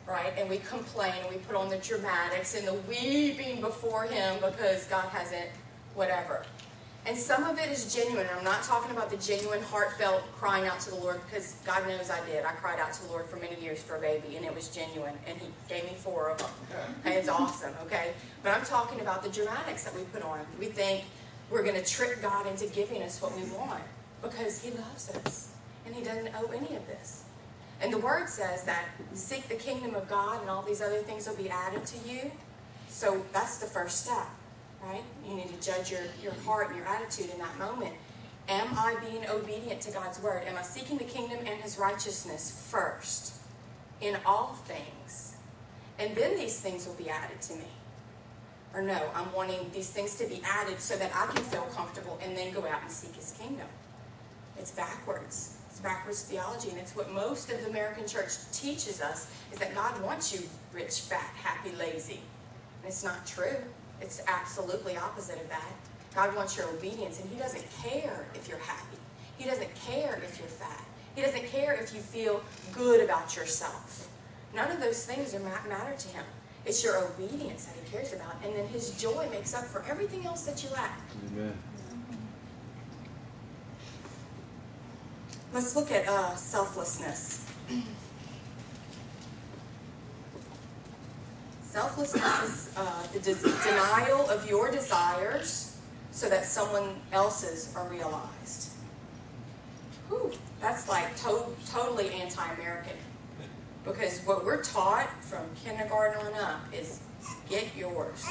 [0.07, 0.33] right?
[0.37, 4.87] And we complain, and we put on the dramatics and the weeping before Him because
[4.87, 5.49] God hasn't,
[5.95, 6.45] whatever.
[7.05, 8.29] And some of it is genuine.
[8.37, 12.11] I'm not talking about the genuine, heartfelt crying out to the Lord because God knows
[12.11, 12.45] I did.
[12.45, 14.69] I cried out to the Lord for many years for a baby, and it was
[14.69, 16.51] genuine, and He gave me four of them.
[17.05, 18.13] And it's awesome, okay?
[18.45, 20.41] But I'm talking about the dramatics that we put on.
[20.61, 21.05] We think
[21.51, 23.83] we're going to trick God into giving us what we want
[24.23, 25.51] because He loves us,
[25.85, 27.25] and He doesn't owe any of this.
[27.83, 31.29] And the word says that seek the kingdom of God and all these other things
[31.29, 32.31] will be added to you.
[32.89, 34.29] So that's the first step,
[34.85, 35.03] right?
[35.27, 37.93] You need to judge your, your heart and your attitude in that moment.
[38.49, 40.45] Am I being obedient to God's word?
[40.47, 43.35] Am I seeking the kingdom and his righteousness first
[44.01, 45.35] in all things?
[45.99, 47.67] And then these things will be added to me.
[48.75, 52.19] Or no, I'm wanting these things to be added so that I can feel comfortable
[52.23, 53.67] and then go out and seek his kingdom.
[54.57, 59.59] It's backwards backwards theology, and it's what most of the American church teaches us, is
[59.59, 62.21] that God wants you rich, fat, happy, lazy.
[62.83, 63.57] And it's not true.
[64.01, 65.73] It's absolutely opposite of that.
[66.15, 68.99] God wants your obedience, and He doesn't care if you're happy.
[69.39, 70.85] He doesn't care if you're fat.
[71.15, 74.09] He doesn't care if you feel good about yourself.
[74.55, 76.25] None of those things are matter to Him.
[76.65, 80.27] It's your obedience that He cares about, and then His joy makes up for everything
[80.27, 81.01] else that you lack.
[81.33, 81.55] Amen.
[85.53, 87.47] Let's look at uh, selflessness.
[91.63, 95.79] Selflessness is uh, the de- denial of your desires
[96.11, 98.71] so that someone else's are realized.
[100.09, 102.97] Whew, that's like to- totally anti American.
[103.85, 107.01] Because what we're taught from kindergarten on up is
[107.49, 108.25] get yours,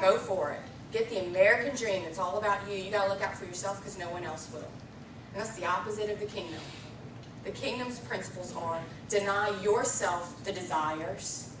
[0.00, 0.60] go for it.
[0.90, 2.02] Get the American dream.
[2.04, 2.76] It's all about you.
[2.76, 4.68] You got to look out for yourself because no one else will.
[5.34, 6.60] That's the opposite of the kingdom.
[7.44, 11.54] The kingdom's principles are deny yourself the desires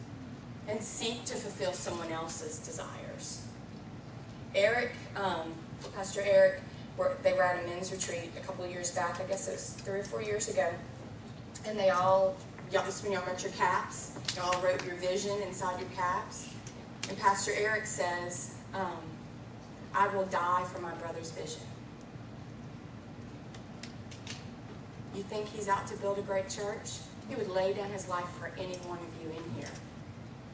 [0.68, 3.46] and seek to fulfill someone else's desires.
[4.54, 5.52] Eric, um,
[5.94, 6.62] Pastor Eric,
[7.22, 9.20] they were at a men's retreat a couple of years back.
[9.20, 10.70] I guess it was three or four years ago.
[11.66, 12.36] And they all,
[12.72, 14.16] y'all, this when y'all wrote your caps.
[14.36, 16.50] Y'all wrote your vision inside your caps.
[17.08, 18.96] And Pastor Eric says, um,
[19.94, 21.62] I will die for my brother's vision.
[25.14, 26.98] You think he's out to build a great church?
[27.28, 29.70] He would lay down his life for any one of you in here.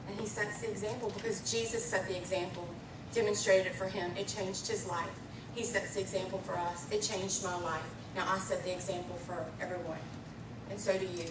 [0.09, 2.69] And he sets the example because Jesus set the example,
[3.13, 4.13] demonstrated it for him.
[4.19, 5.11] It changed his life.
[5.55, 6.87] He sets the example for us.
[6.93, 7.83] It changed my life.
[8.15, 9.99] Now I set the example for everyone.
[10.71, 11.25] And so do you.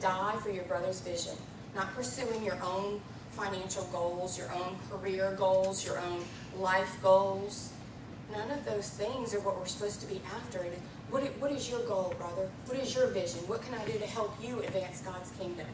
[0.00, 1.34] Die for your brother's vision,
[1.74, 3.00] not pursuing your own
[3.32, 6.24] financial goals, your own career goals, your own
[6.56, 7.72] life goals.
[8.32, 10.64] None of those things are what we're supposed to be after.
[11.10, 12.50] What, what is your goal, brother?
[12.66, 13.40] What is your vision?
[13.46, 15.66] What can I do to help you advance God's kingdom?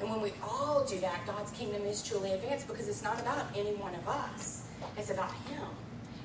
[0.00, 3.46] And when we all do that, God's kingdom is truly advanced because it's not about
[3.56, 4.66] any one of us,
[4.98, 5.62] it's about Him.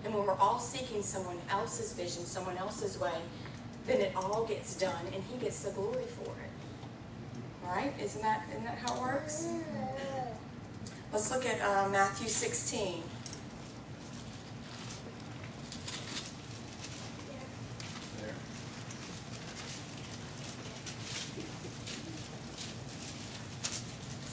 [0.04, 3.13] And when we're all seeking someone else's vision, someone else's way,
[3.86, 7.38] then it all gets done and He gets the glory for it.
[7.63, 7.93] All right?
[8.02, 9.50] Isn't that, isn't that how it works?
[11.13, 13.04] Let's look at uh, Matthew 16.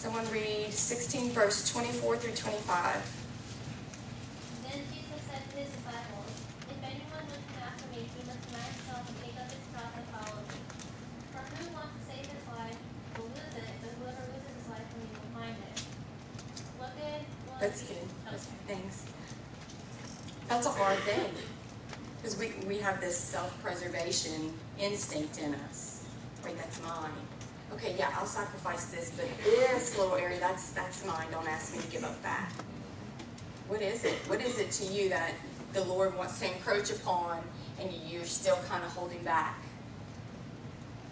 [0.05, 3.01] Someone read 16, verse 24 through 25.
[4.61, 6.29] Then Jesus said to his disciples,
[6.69, 9.97] If anyone would come after me, he must deny himself and take up his cross
[9.97, 10.61] and follow me.
[11.33, 12.77] For who wants to save his life
[13.17, 15.77] will lose it, but whoever loses his life for me will find it.
[16.77, 18.05] Look at one That's good.
[18.29, 18.77] That's Okay.
[18.77, 19.09] Thanks.
[20.53, 21.33] That's a hard thing.
[22.21, 26.05] Because we, we have this self preservation instinct in us.
[26.45, 27.25] Right, that's mine.
[27.75, 31.27] Okay, yeah, I'll sacrifice this, but this little area, that's that's mine.
[31.33, 32.53] Don't ask me to give up that.
[33.67, 34.15] What is it?
[34.29, 35.33] What is it to you that
[35.73, 37.43] the Lord wants to encroach upon
[37.81, 39.59] and you're still kind of holding back?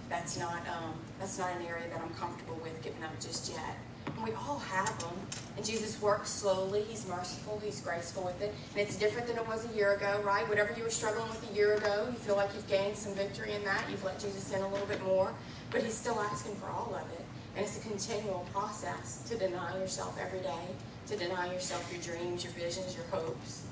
[0.09, 3.77] That's not um, that's not an area that I'm comfortable with giving up just yet.
[4.07, 5.15] And we all have them.
[5.57, 6.83] And Jesus works slowly.
[6.89, 7.61] He's merciful.
[7.65, 8.55] He's graceful with it.
[8.73, 10.49] And it's different than it was a year ago, right?
[10.49, 13.53] Whatever you were struggling with a year ago, you feel like you've gained some victory
[13.53, 13.85] in that.
[13.91, 15.33] You've let Jesus in a little bit more.
[15.71, 17.25] But he's still asking for all of it.
[17.57, 20.67] And it's a continual process to deny yourself every day,
[21.09, 23.65] to deny yourself your dreams, your visions, your hopes.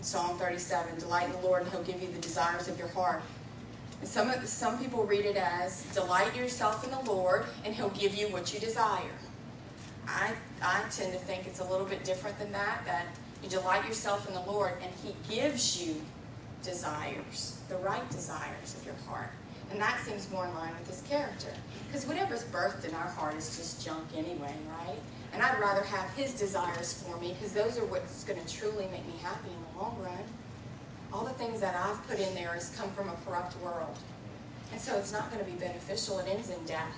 [0.00, 3.20] Psalm 37 Delight in the Lord, and he'll give you the desires of your heart.
[4.04, 8.14] Some, of- some people read it as delight yourself in the Lord and he'll give
[8.14, 9.10] you what you desire.
[10.06, 10.32] I,
[10.62, 13.06] I tend to think it's a little bit different than that, that
[13.42, 16.00] you delight yourself in the Lord and he gives you
[16.62, 19.30] desires, the right desires of your heart.
[19.70, 21.52] And that seems more in line with his character.
[21.86, 24.96] Because whatever's birthed in our heart is just junk anyway, right?
[25.34, 28.86] And I'd rather have his desires for me because those are what's going to truly
[28.90, 30.18] make me happy in the long run.
[31.12, 33.96] All the things that I've put in there has come from a corrupt world.
[34.72, 36.18] And so it's not going to be beneficial.
[36.18, 36.94] It ends in death.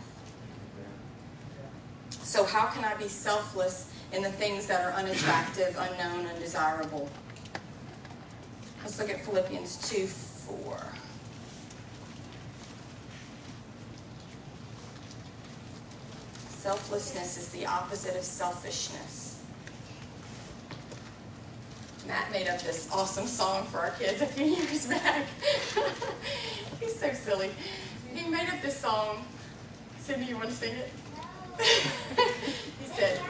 [2.23, 7.09] So, how can I be selfless in the things that are unattractive, unknown, undesirable?
[8.83, 10.77] Let's look at Philippians 2 4.
[16.49, 19.20] Selflessness is the opposite of selfishness.
[22.07, 25.27] Matt made up this awesome song for our kids a few years back.
[26.81, 27.51] He's so silly.
[28.15, 29.25] He made up this song.
[29.99, 30.91] Cindy, you want to sing it?
[31.59, 33.21] he said,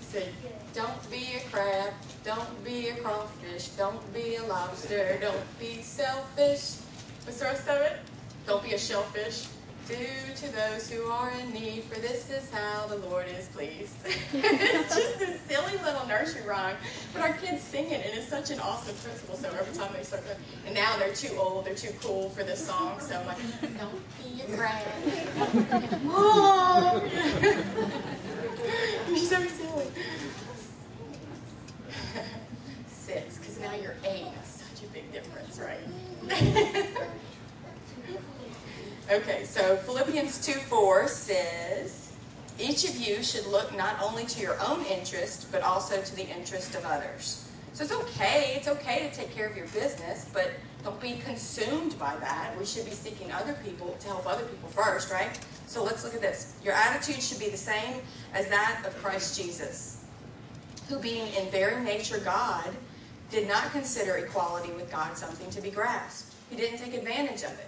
[0.00, 0.28] he said,
[0.74, 1.92] don't be a crab,
[2.24, 6.76] don't be a crawfish, don't be a lobster, don't be selfish.
[7.24, 7.98] What's the rest of it?
[8.46, 9.46] Don't be a shellfish.
[9.88, 9.94] Do
[10.36, 13.94] to those who are in need, for this is how the Lord is pleased.
[14.34, 16.76] it's just this silly little nursery rhyme,
[17.14, 19.34] but our kids sing it, and it's such an awesome principle.
[19.36, 20.24] So every time they start,
[20.66, 23.00] and now they're too old, they're too cool for this song.
[23.00, 23.38] So I'm like,
[23.78, 24.84] don't be a crab.
[26.02, 27.00] Mom,
[29.08, 29.86] you're so silly.
[32.88, 34.26] Six, because now you're eight.
[34.34, 35.80] That's such a big difference, right?
[39.10, 42.12] Okay, so Philippians 2 4 says,
[42.58, 46.28] Each of you should look not only to your own interest, but also to the
[46.28, 47.48] interest of others.
[47.72, 50.50] So it's okay, it's okay to take care of your business, but
[50.84, 52.54] don't be consumed by that.
[52.58, 55.40] We should be seeking other people to help other people first, right?
[55.66, 56.56] So let's look at this.
[56.62, 58.02] Your attitude should be the same
[58.34, 60.04] as that of Christ Jesus,
[60.86, 62.68] who being in very nature God,
[63.30, 66.34] did not consider equality with God something to be grasped.
[66.50, 67.67] He didn't take advantage of it.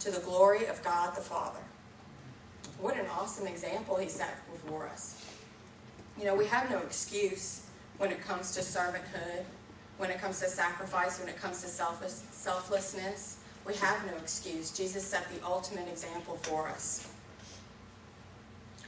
[0.00, 1.60] to the glory of God the Father.
[2.80, 5.24] What an awesome example he set before us.
[6.18, 7.66] You know, we have no excuse
[7.98, 9.44] when it comes to servanthood,
[9.98, 13.38] when it comes to sacrifice, when it comes to selfless, selflessness.
[13.66, 14.70] We have no excuse.
[14.70, 17.08] Jesus set the ultimate example for us.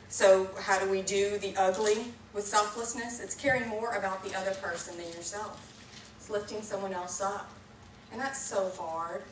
[0.09, 3.21] So, how do we do the ugly with selflessness?
[3.21, 5.67] It's caring more about the other person than yourself.
[6.17, 7.49] It's lifting someone else up.
[8.11, 9.23] And that's so hard.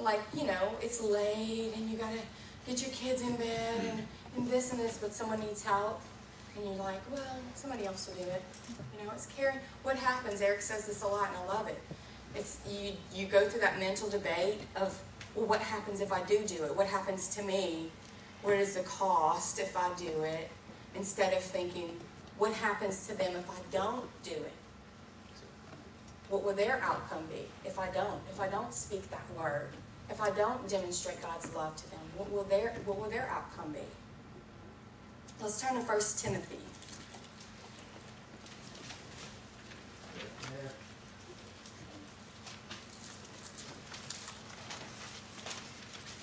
[0.00, 2.20] Like, you know, it's late and you gotta
[2.66, 4.40] get your kids in bed and mm-hmm.
[4.40, 6.00] and this and this, but someone needs help,
[6.56, 8.42] and you're like, well, somebody else will do it.
[8.98, 9.58] You know, it's caring.
[9.82, 10.40] What happens?
[10.40, 11.80] Eric says this a lot, and I love it.
[12.34, 12.92] It's you.
[13.14, 14.98] You go through that mental debate of,
[15.34, 16.76] well, what happens if I do do it?
[16.76, 17.90] What happens to me?
[18.42, 20.50] What is the cost if I do it?
[20.94, 21.96] Instead of thinking,
[22.38, 24.52] what happens to them if I don't do it?
[26.30, 28.20] What will their outcome be if I don't?
[28.30, 29.70] If I don't speak that word?
[30.10, 32.00] If I don't demonstrate God's love to them?
[32.16, 33.78] What will their what will their outcome be?
[35.40, 36.58] Let's turn to 1 Timothy.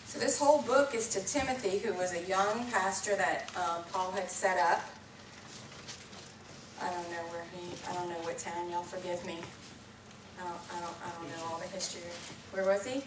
[0.05, 4.11] So this whole book is to Timothy, who was a young pastor that uh, Paul
[4.11, 4.81] had set up.
[6.81, 7.69] I don't know where he.
[7.89, 8.69] I don't know what town.
[8.69, 9.39] Y'all forgive me.
[10.39, 10.59] I don't.
[10.75, 10.95] I don't.
[11.05, 12.01] I don't know all the history.
[12.51, 13.03] Where was he?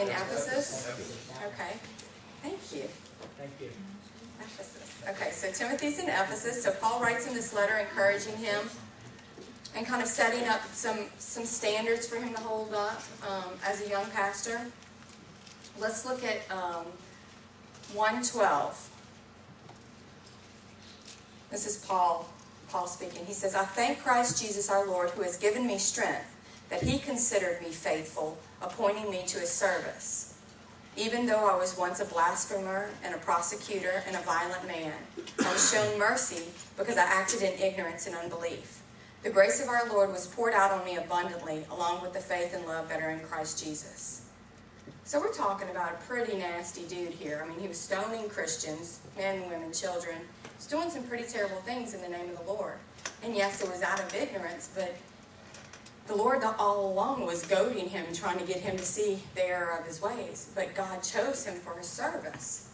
[0.00, 0.88] In Ephesus.
[1.46, 1.76] Okay.
[2.42, 2.88] Thank you.
[3.38, 3.70] Thank you.
[4.40, 5.02] Ephesus.
[5.08, 6.62] Okay, so Timothy's in Ephesus.
[6.62, 8.68] So Paul writes him this letter encouraging him
[9.76, 13.84] and kind of setting up some, some standards for him to hold up um, as
[13.84, 14.60] a young pastor.
[15.78, 16.86] Let's look at um,
[17.92, 18.90] 112.
[21.50, 22.28] This is Paul,
[22.68, 23.24] Paul speaking.
[23.26, 26.34] He says, I thank Christ Jesus our Lord who has given me strength,
[26.70, 30.34] that he considered me faithful, appointing me to his service.
[30.96, 34.92] Even though I was once a blasphemer and a prosecutor and a violent man,
[35.44, 36.44] I was shown mercy
[36.76, 38.82] because I acted in ignorance and unbelief.
[39.22, 42.54] The grace of our Lord was poured out on me abundantly, along with the faith
[42.54, 44.26] and love that are in Christ Jesus.
[45.04, 47.42] So we're talking about a pretty nasty dude here.
[47.44, 50.16] I mean, he was stoning Christians, men, women, children.
[50.56, 52.78] He's doing some pretty terrible things in the name of the Lord.
[53.22, 54.94] And yes, it was out of ignorance, but
[56.06, 59.78] the Lord all along was goading him, trying to get him to see the error
[59.78, 60.50] of his ways.
[60.54, 62.70] But God chose him for his service.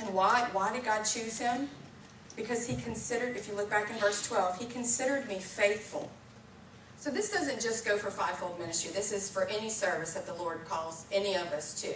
[0.00, 1.68] And why, why did God choose him?
[2.36, 6.10] Because he considered, if you look back in verse 12, he considered me faithful.
[6.98, 8.90] So this doesn't just go for fivefold ministry.
[8.92, 11.94] This is for any service that the Lord calls any of us to.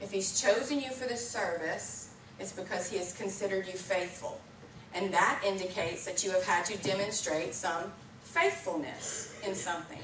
[0.00, 4.40] If he's chosen you for this service, it's because he has considered you faithful.
[4.94, 7.92] And that indicates that you have had to demonstrate some
[8.22, 10.00] faithfulness in something.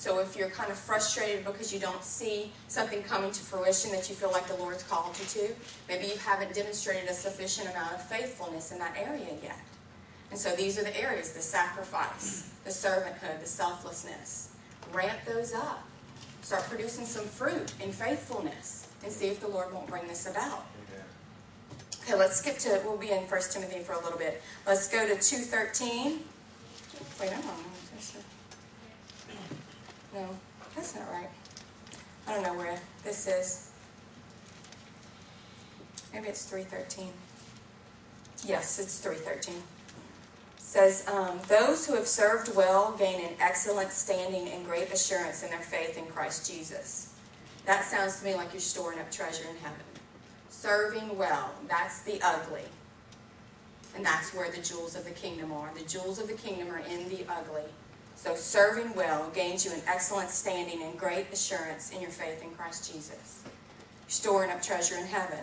[0.00, 4.08] So if you're kind of frustrated because you don't see something coming to fruition that
[4.08, 5.54] you feel like the Lord's called you to,
[5.88, 9.58] maybe you haven't demonstrated a sufficient amount of faithfulness in that area yet.
[10.30, 14.54] And so these are the areas the sacrifice, the servanthood, the selflessness.
[14.92, 15.86] Ramp those up.
[16.40, 20.64] Start producing some fruit in faithfulness and see if the Lord won't bring this about.
[22.04, 24.40] Okay, let's skip to, we'll be in 1 Timothy for a little bit.
[24.66, 26.20] Let's go to 2.13.
[27.20, 27.64] Wait, I'm on.
[30.14, 30.28] No,
[30.74, 31.30] that's not right.
[32.26, 33.70] I don't know where this is.
[36.12, 37.08] Maybe it's 3.13.
[38.44, 39.54] Yes, it's 3.13
[40.70, 45.50] says, um, Those who have served well gain an excellent standing and great assurance in
[45.50, 47.12] their faith in Christ Jesus.
[47.66, 49.80] That sounds to me like you're storing up treasure in heaven.
[50.48, 52.62] Serving well, that's the ugly.
[53.96, 55.72] And that's where the jewels of the kingdom are.
[55.76, 57.64] The jewels of the kingdom are in the ugly.
[58.22, 62.50] So serving well gains you an excellent standing and great assurance in your faith in
[62.50, 63.42] Christ Jesus.
[63.46, 65.38] You're storing up treasure in heaven.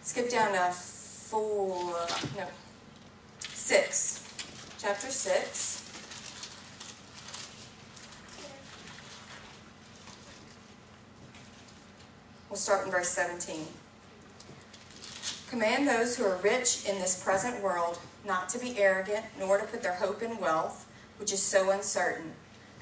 [0.00, 1.92] Skip down to four,
[2.36, 2.46] no,
[3.40, 4.24] six
[4.78, 5.90] chapter 6.
[12.48, 13.66] We'll start in verse 17.
[15.48, 19.64] Command those who are rich in this present world not to be arrogant, nor to
[19.64, 20.83] put their hope in wealth,
[21.18, 22.32] which is so uncertain.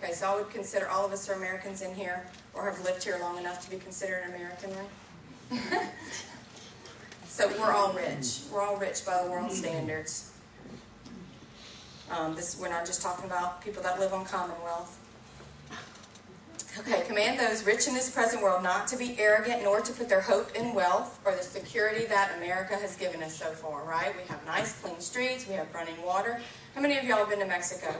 [0.02, 3.04] Okay, so I would consider all of us are Americans in here, or have lived
[3.04, 5.88] here long enough to be considered an American, right?
[7.26, 8.40] so we're all rich.
[8.50, 10.32] We're all rich by the world standards.
[12.10, 14.98] Um, this we're not just talking about people that live on Commonwealth.
[16.78, 20.08] Okay, command those rich in this present world not to be arrogant nor to put
[20.08, 24.14] their hope in wealth or the security that America has given us so far, right?
[24.16, 26.40] We have nice, clean streets, we have running water.
[26.74, 27.94] How many of y'all have been to Mexico?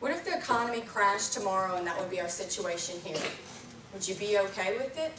[0.00, 3.16] What if the economy crashed tomorrow and that would be our situation here?
[3.94, 5.12] Would you be okay with it?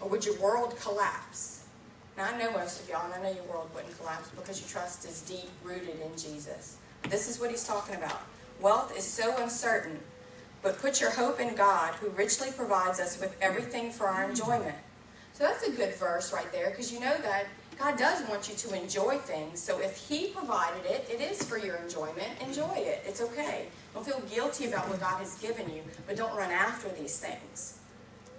[0.00, 1.66] Or would your world collapse?
[2.16, 4.68] Now, I know most of y'all, and I know your world wouldn't collapse because your
[4.68, 6.78] trust is deep rooted in Jesus.
[7.08, 8.22] This is what he's talking about.
[8.60, 10.00] Wealth is so uncertain,
[10.64, 14.74] but put your hope in God who richly provides us with everything for our enjoyment.
[15.34, 17.44] So that's a good verse right there because you know that
[17.78, 19.60] God does want you to enjoy things.
[19.60, 22.28] So if he provided it, it is for your enjoyment.
[22.40, 23.02] Enjoy it.
[23.06, 23.66] It's okay.
[23.92, 27.78] Don't feel guilty about what God has given you, but don't run after these things.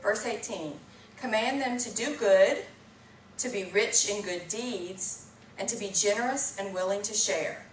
[0.02, 0.74] Verse 18
[1.18, 2.58] Command them to do good,
[3.38, 5.28] to be rich in good deeds,
[5.60, 7.66] and to be generous and willing to share.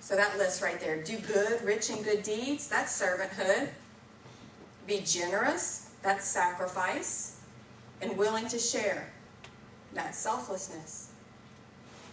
[0.00, 3.68] So that list right there do good, rich in good deeds, that's servanthood.
[4.88, 7.40] Be generous, that's sacrifice.
[8.00, 9.12] And willing to share,
[9.92, 11.10] that's selflessness.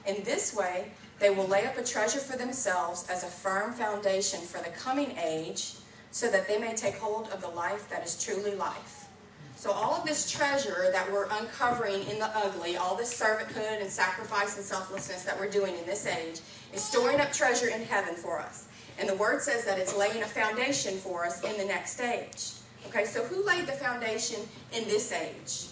[0.05, 4.41] In this way, they will lay up a treasure for themselves as a firm foundation
[4.41, 5.75] for the coming age,
[6.11, 9.07] so that they may take hold of the life that is truly life.
[9.55, 13.89] So, all of this treasure that we're uncovering in the ugly, all this servanthood and
[13.89, 16.41] sacrifice and selflessness that we're doing in this age,
[16.73, 18.67] is storing up treasure in heaven for us.
[18.99, 22.51] And the word says that it's laying a foundation for us in the next age.
[22.87, 24.41] Okay, so who laid the foundation
[24.73, 25.67] in this age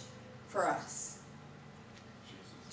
[0.48, 1.20] for us?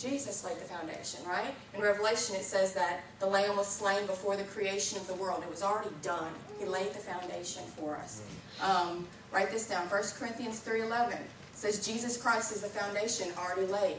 [0.00, 1.54] Jesus laid the foundation, right?
[1.74, 5.42] In Revelation it says that the Lamb was slain before the creation of the world.
[5.42, 6.32] It was already done.
[6.58, 8.22] He laid the foundation for us.
[8.62, 9.86] Um, write this down.
[9.88, 11.18] 1 Corinthians 3.11
[11.52, 13.96] says Jesus Christ is the foundation already laid.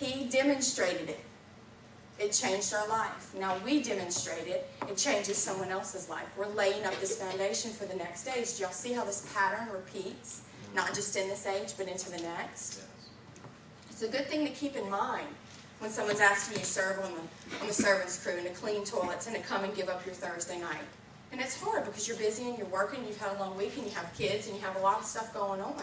[0.00, 1.20] He demonstrated it.
[2.22, 3.34] It changed our life.
[3.36, 4.70] Now we demonstrate it.
[4.88, 6.28] It changes someone else's life.
[6.38, 8.56] We're laying up this foundation for the next age.
[8.56, 10.42] Do y'all see how this pattern repeats?
[10.72, 12.84] Not just in this age, but into the next.
[13.90, 15.26] It's a good thing to keep in mind
[15.80, 18.84] when someone's asking you to serve on the, on the servants crew and to clean
[18.84, 20.86] toilets and to come and give up your Thursday night.
[21.32, 23.84] And it's hard because you're busy and you're working, you've had a long week and
[23.84, 25.82] you have kids and you have a lot of stuff going on.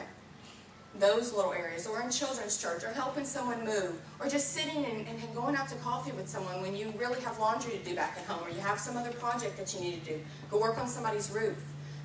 [0.97, 5.07] Those little areas, or in children's church, or helping someone move, or just sitting and,
[5.07, 8.17] and going out to coffee with someone when you really have laundry to do back
[8.17, 10.19] at home, or you have some other project that you need to do.
[10.49, 11.57] Go work on somebody's roof.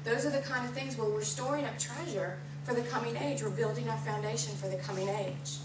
[0.04, 3.42] Those are the kind of things where we're storing up treasure for the coming age.
[3.42, 5.58] We're building a foundation for the coming age.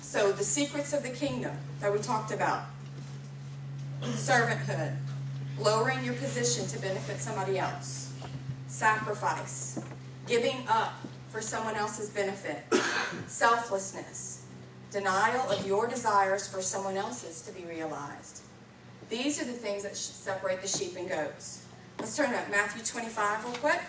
[0.00, 2.66] So, the secrets of the kingdom that we talked about
[4.02, 4.96] servanthood,
[5.58, 8.12] lowering your position to benefit somebody else,
[8.68, 9.80] sacrifice,
[10.26, 10.94] giving up
[11.28, 12.62] for someone else's benefit,
[13.26, 14.44] selflessness,
[14.90, 18.42] denial of your desires for someone else's to be realized.
[19.10, 21.64] These are the things that separate the sheep and goats.
[21.98, 23.80] Let's turn to Matthew 25 real quick.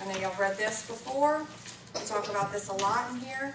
[0.00, 1.44] I know y'all read this before.
[1.94, 3.54] We talk about this a lot in here.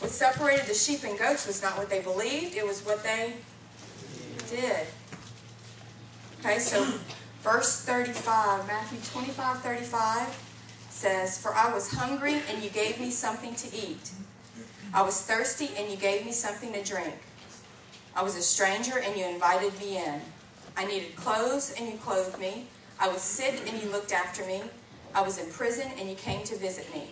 [0.00, 3.34] What separated the sheep and goats was not what they believed, it was what they
[4.50, 4.86] did.
[6.40, 6.86] Okay, so
[7.44, 13.54] verse 35, Matthew 25 35 says, For I was hungry, and you gave me something
[13.56, 14.12] to eat.
[14.94, 17.14] I was thirsty, and you gave me something to drink.
[18.16, 20.22] I was a stranger, and you invited me in.
[20.74, 22.66] I needed clothes, and you clothed me.
[22.98, 24.62] I was sick, and you looked after me.
[25.14, 27.10] I was in prison, and you came to visit me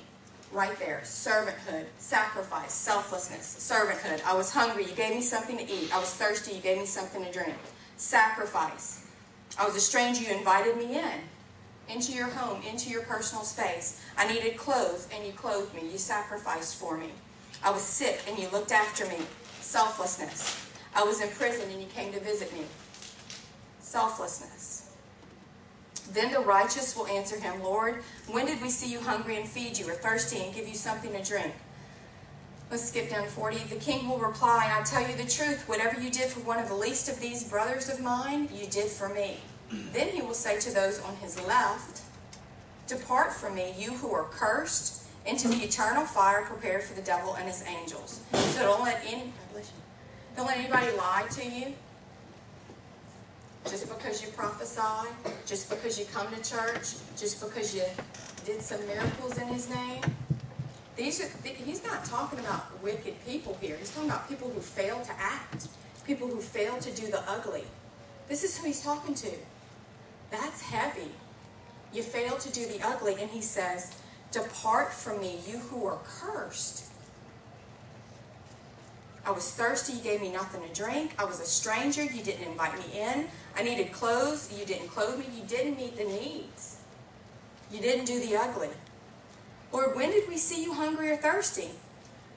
[0.51, 1.03] right there.
[1.05, 4.25] Servanthood, sacrifice, selflessness, servanthood.
[4.25, 5.95] I was hungry, you gave me something to eat.
[5.95, 7.55] I was thirsty, you gave me something to drink.
[7.99, 9.02] Sacrifice.
[9.59, 11.21] I was a stranger, you invited me in,
[11.89, 14.01] into your home, into your personal space.
[14.17, 15.83] I needed clothes, and you clothed me.
[15.91, 17.11] You sacrificed for me.
[17.63, 19.19] I was sick, and you looked after me.
[19.61, 20.69] Selflessness.
[20.95, 22.65] I was in prison, and you came to visit me.
[23.81, 24.95] Selflessness.
[26.13, 29.79] Then the righteous will answer him, Lord, when did we see you hungry and feed
[29.79, 31.55] you, or thirsty and give you something to drink?
[32.73, 33.59] Let's skip down 40.
[33.69, 36.69] The king will reply, I tell you the truth, whatever you did for one of
[36.69, 39.37] the least of these brothers of mine, you did for me.
[39.93, 42.01] Then he will say to those on his left,
[42.87, 47.35] Depart from me, you who are cursed, into the eternal fire prepared for the devil
[47.35, 48.23] and his angels.
[48.33, 49.31] So don't let any
[50.35, 51.75] don't let anybody lie to you.
[53.67, 55.11] Just because you prophesy,
[55.45, 57.85] just because you come to church, just because you
[58.47, 60.01] did some miracles in his name.
[60.97, 63.77] These are, he's not talking about wicked people here.
[63.77, 65.69] He's talking about people who fail to act,
[66.07, 67.65] people who fail to do the ugly.
[68.29, 69.31] This is who he's talking to.
[70.31, 71.11] That's heavy.
[71.93, 73.95] You fail to do the ugly, and he says,
[74.31, 76.87] Depart from me, you who are cursed.
[79.25, 81.15] I was thirsty, you gave me nothing to drink.
[81.19, 83.29] I was a stranger, you didn't invite me in.
[83.57, 85.27] I needed clothes, you didn't clothe me.
[85.37, 86.79] You didn't meet the needs.
[87.71, 88.71] You didn't do the ugly.
[89.73, 91.71] Lord, when did we see you hungry or thirsty?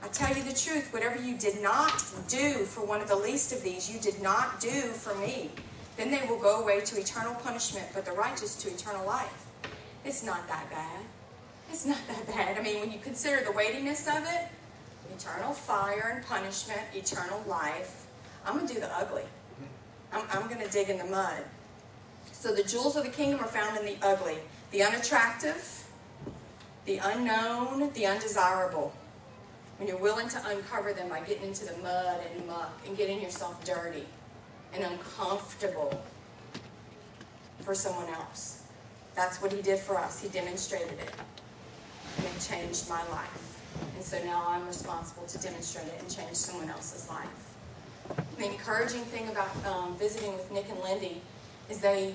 [0.02, 3.52] I tell you the truth, whatever you did not do for one of the least
[3.52, 5.50] of these, you did not do for me.
[5.98, 9.46] Then they will go away to eternal punishment, but the righteous to eternal life.
[10.06, 11.04] It's not that bad.
[11.70, 12.58] It's not that bad.
[12.58, 14.48] I mean, when you consider the weightiness of it,
[15.14, 18.06] eternal fire and punishment, eternal life,
[18.46, 19.24] I'm going to do the ugly.
[20.14, 21.44] I'm, I'm going to dig in the mud.
[22.32, 24.38] So the jewels of the kingdom are found in the ugly,
[24.72, 25.85] the unattractive,
[26.86, 28.94] the unknown, the undesirable.
[29.78, 33.22] When you're willing to uncover them by getting into the mud and muck and getting
[33.22, 34.06] yourself dirty
[34.74, 36.02] and uncomfortable
[37.62, 38.64] for someone else.
[39.16, 40.22] That's what he did for us.
[40.22, 41.12] He demonstrated it.
[42.18, 43.62] And it changed my life.
[43.96, 47.56] And so now I'm responsible to demonstrate it and change someone else's life.
[48.38, 51.22] The encouraging thing about um, visiting with Nick and Lindy
[51.70, 52.14] is they,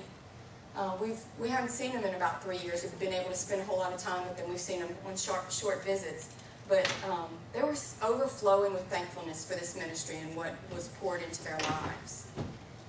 [0.75, 2.83] uh, we've, we haven't seen them in about three years.
[2.83, 4.49] We've been able to spend a whole lot of time with them.
[4.49, 6.29] We've seen them on short, short visits.
[6.69, 11.43] But um, they were overflowing with thankfulness for this ministry and what was poured into
[11.43, 12.27] their lives.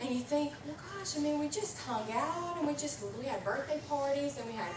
[0.00, 3.24] And you think, well, gosh, I mean, we just hung out and we just, we
[3.24, 4.70] had birthday parties and we had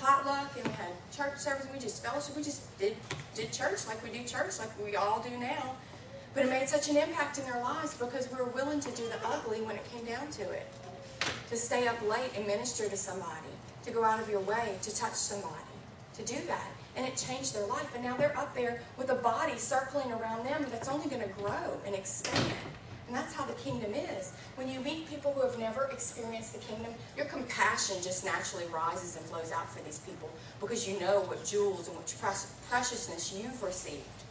[0.00, 2.36] potluck and we had church service and we just fellowship.
[2.36, 2.96] We just did,
[3.34, 5.74] did church like we do church, like we all do now.
[6.34, 9.04] But it made such an impact in their lives because we were willing to do
[9.08, 10.66] the ugly when it came down to it.
[11.50, 13.52] To stay up late and minister to somebody,
[13.84, 15.54] to go out of your way to touch somebody,
[16.14, 16.70] to do that.
[16.96, 17.90] And it changed their life.
[17.94, 21.34] And now they're up there with a body circling around them that's only going to
[21.34, 22.54] grow and expand.
[23.06, 24.32] And that's how the kingdom is.
[24.56, 29.16] When you meet people who have never experienced the kingdom, your compassion just naturally rises
[29.16, 32.14] and flows out for these people because you know what jewels and what
[32.70, 34.24] preciousness you've received.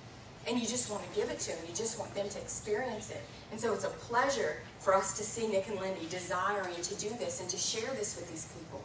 [0.47, 1.59] And you just want to give it to them.
[1.67, 3.21] You just want them to experience it.
[3.51, 7.09] And so it's a pleasure for us to see Nick and Lindy desiring to do
[7.17, 8.81] this and to share this with these people.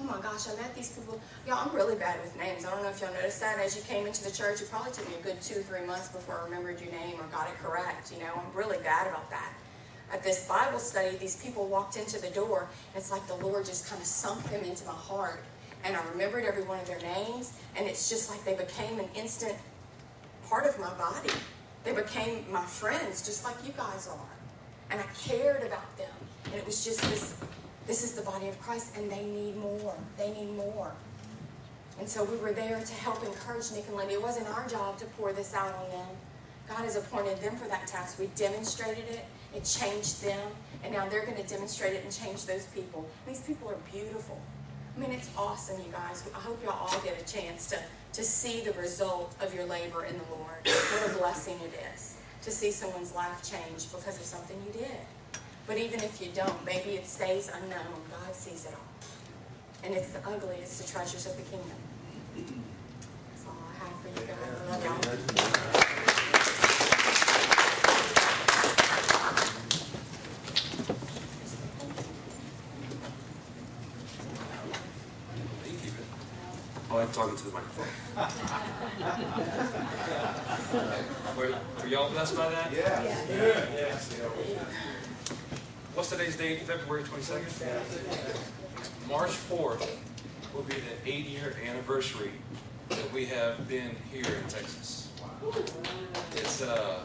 [0.00, 1.20] Oh my gosh, I met these people.
[1.46, 2.64] Y'all, I'm really bad with names.
[2.64, 3.58] I don't know if y'all noticed that.
[3.58, 6.08] As you came into the church, it probably took me a good two, three months
[6.08, 8.12] before I remembered your name or got it correct.
[8.12, 9.52] You know, I'm really bad about that.
[10.12, 12.68] At this Bible study, these people walked into the door.
[12.92, 15.44] And it's like the Lord just kind of sunk them into my heart.
[15.84, 17.52] And I remembered every one of their names.
[17.76, 19.54] And it's just like they became an instant
[20.48, 21.30] part of my body.
[21.84, 24.34] They became my friends, just like you guys are.
[24.90, 26.10] And I cared about them.
[26.46, 27.34] And it was just this
[27.86, 29.94] this is the body of Christ, and they need more.
[30.16, 30.92] They need more.
[31.98, 34.14] And so we were there to help encourage Nick and Lindy.
[34.14, 36.08] It wasn't our job to pour this out on them.
[36.66, 38.18] God has appointed them for that task.
[38.18, 39.24] We demonstrated it.
[39.54, 40.48] It changed them.
[40.82, 43.06] And now they're going to demonstrate it and change those people.
[43.26, 44.40] These people are beautiful.
[44.96, 46.24] I mean, it's awesome, you guys.
[46.34, 47.78] I hope y'all all get a chance to,
[48.14, 50.64] to see the result of your labor in the Lord.
[50.64, 55.40] What a blessing it is to see someone's life change because of something you did.
[55.66, 58.00] But even if you don't, maybe it stays unknown.
[58.10, 59.08] God sees it all.
[59.82, 61.78] And it's the ugly, the treasures of the kingdom.
[62.36, 64.38] That's all I have for you guys.
[64.62, 65.83] I love y'all.
[76.94, 77.88] Oh, I'm talking to the microphone.
[81.36, 82.72] were, were y'all blessed by that?
[82.72, 83.02] Yeah.
[83.02, 83.66] Yeah.
[83.76, 83.98] yeah.
[85.94, 86.60] What's today's date?
[86.60, 89.08] February 22nd?
[89.08, 89.88] March 4th
[90.54, 92.30] will be the eight year anniversary
[92.90, 95.10] that we have been here in Texas.
[96.36, 97.00] It's uh,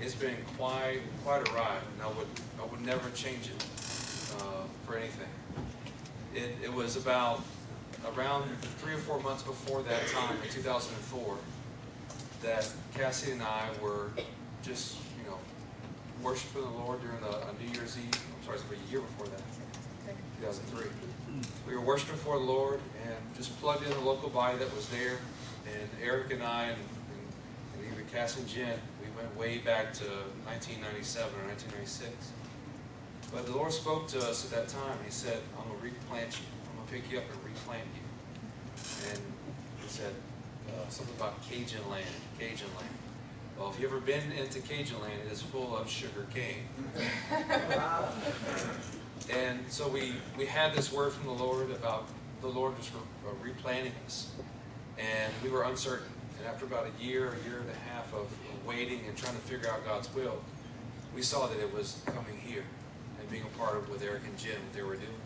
[0.00, 2.28] it's been quite quite a ride, and I would
[2.62, 3.66] I would never change it
[4.38, 5.26] uh, for anything.
[6.32, 7.42] It it was about
[8.14, 8.44] around
[8.78, 11.36] three or four months before that time in 2004
[12.42, 14.10] that Cassie and I were
[14.62, 15.38] just you know,
[16.22, 18.12] worshiping the Lord during the, uh, New Year's Eve.
[18.12, 19.42] I'm sorry, it was a year before that,
[20.40, 20.90] 2003.
[21.66, 24.88] We were worshiping for the Lord and just plugged in a local body that was
[24.88, 25.18] there.
[25.66, 29.92] And Eric and I and, and, and even Cass and Jen, we went way back
[29.94, 30.04] to
[30.46, 32.10] 1997 or 1996.
[33.32, 34.96] But the Lord spoke to us at that time.
[35.04, 36.55] He said, I'm going to replant you.
[36.90, 39.10] Pick you up and replant you.
[39.10, 39.20] And
[39.80, 40.12] he said
[40.68, 42.06] uh, something about Cajun land,
[42.38, 42.88] Cajun land.
[43.58, 46.64] Well, if you've ever been into Cajun land, it is full of sugar cane.
[49.30, 52.06] and so we, we had this word from the Lord about
[52.40, 54.30] the Lord was re- uh, replanting us.
[54.98, 56.06] And we were uncertain.
[56.38, 58.26] And after about a year, a year and a half of
[58.66, 60.42] waiting and trying to figure out God's will,
[61.14, 62.64] we saw that it was coming here
[63.18, 65.25] and being a part of what Eric and Jim, they were doing.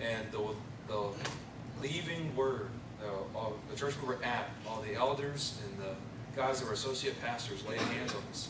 [0.00, 0.40] And the,
[0.88, 1.10] the
[1.80, 2.68] leaving word,
[3.02, 5.94] uh, all, the church we were at, all the elders and the
[6.36, 8.48] guys that were associate pastors laid hands on us.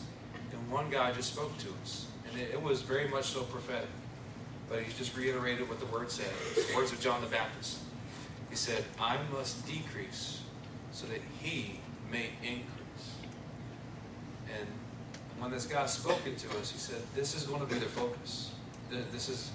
[0.51, 2.07] And one guy just spoke to us.
[2.29, 3.89] And it, it was very much so prophetic.
[4.69, 6.31] But he just reiterated what the word said.
[6.55, 7.79] The words of John the Baptist.
[8.49, 10.41] He said, I must decrease
[10.91, 11.79] so that he
[12.11, 12.65] may increase.
[14.57, 14.67] And
[15.39, 17.85] when this guy spoke it to us, he said, This is going to be the
[17.85, 18.51] focus.
[19.11, 19.51] This is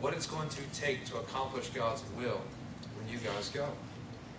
[0.00, 2.40] what it's going to take to accomplish God's will
[2.96, 3.68] when you guys go.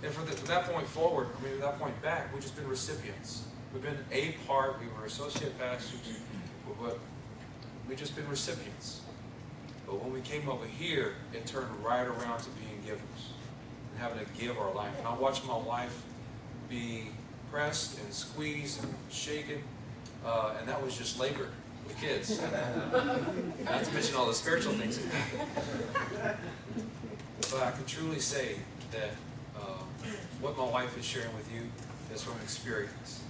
[0.04, 2.56] And from, the, from that point forward, I mean, from that point back, we've just
[2.56, 3.44] been recipients.
[3.72, 6.00] We've been a part, we were associate pastors,
[6.82, 6.98] but
[7.88, 9.02] we've just been recipients.
[9.86, 13.34] But when we came over here, it turned right around to being givers
[13.92, 14.98] and having to give our life.
[14.98, 16.04] And I watched my wife
[16.70, 17.10] be
[17.52, 19.62] pressed and squeezed and shaken,
[20.26, 21.50] uh, and that was just labor
[21.92, 22.42] with kids.
[23.66, 25.00] Not to mention all the spiritual things.
[27.52, 28.56] But I can truly say
[28.92, 29.12] that
[30.40, 31.62] what my wife is sharing with you
[32.14, 33.24] is from experience.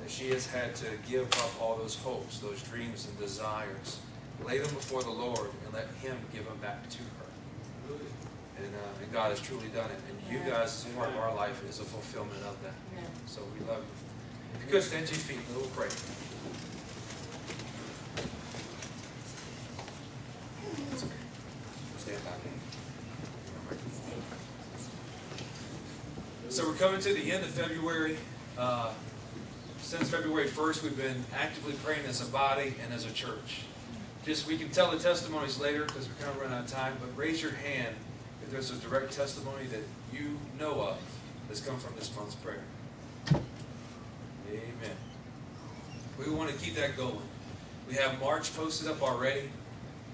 [0.00, 4.00] That she has had to give up all those hopes, those dreams and desires,
[4.46, 7.94] lay them before the Lord, and let Him give them back to her.
[8.58, 9.98] And, uh, and God has truly done it.
[10.08, 12.74] And you guys, as part of our life, is a fulfillment of that.
[13.26, 14.58] So we love you.
[14.60, 15.88] If you could stand to your feet, and we'll pray.
[26.54, 28.16] So we're coming to the end of February.
[28.56, 28.92] Uh,
[29.78, 33.62] since February 1st, we've been actively praying as a body and as a church.
[34.24, 36.96] Just we can tell the testimonies later because we're kind of running out of time,
[37.00, 37.96] but raise your hand
[38.40, 39.80] if there's a direct testimony that
[40.12, 40.96] you know of
[41.48, 42.62] that's come from this month's prayer.
[44.48, 44.96] Amen.
[46.18, 47.18] We want to keep that going.
[47.88, 49.50] We have March posted up already,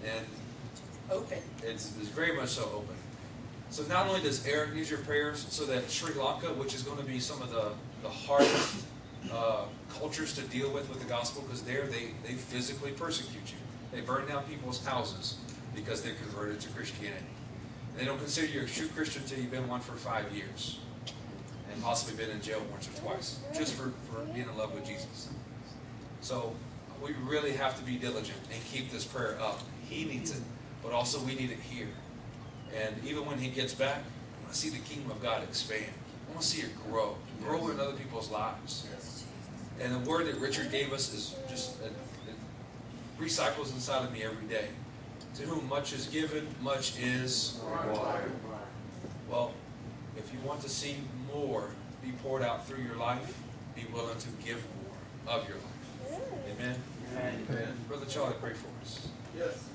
[0.07, 0.25] and
[1.11, 1.39] Open.
[1.63, 2.95] it's, it's very much so open.
[3.71, 6.99] So not only does Eric need your prayers, so that Sri Lanka, which is going
[6.99, 8.85] to be some of the, the hardest
[9.33, 13.59] uh, cultures to deal with with the gospel, because there they, they physically persecute you.
[13.93, 15.39] They burn down people's houses
[15.75, 17.25] because they're converted to Christianity.
[17.97, 20.81] They don't consider you a true Christian until you've been one for five years
[21.73, 24.87] and possibly been in jail once or twice just for, for being in love with
[24.87, 25.29] Jesus.
[26.21, 26.55] So
[27.03, 29.61] we really have to be diligent and keep this prayer up.
[29.89, 30.43] He needs it,
[30.83, 31.89] but also we need it here.
[32.77, 35.87] And even when he gets back, I want to see the kingdom of God expand.
[36.29, 38.87] I want to see it grow, grow in other people's lives.
[39.81, 41.93] And the word that Richard gave us is just, it,
[42.29, 44.69] it recycles inside of me every day.
[45.37, 47.61] To whom much is given, much is
[49.31, 49.53] well,
[50.17, 50.97] if you want to see
[51.33, 51.71] more
[52.03, 53.39] be poured out through your life,
[53.75, 56.21] be willing to give more of your life.
[56.53, 56.77] Amen.
[57.17, 57.77] Amen.
[57.89, 59.09] Brother Charlie, pray for us.
[59.37, 59.70] Yes.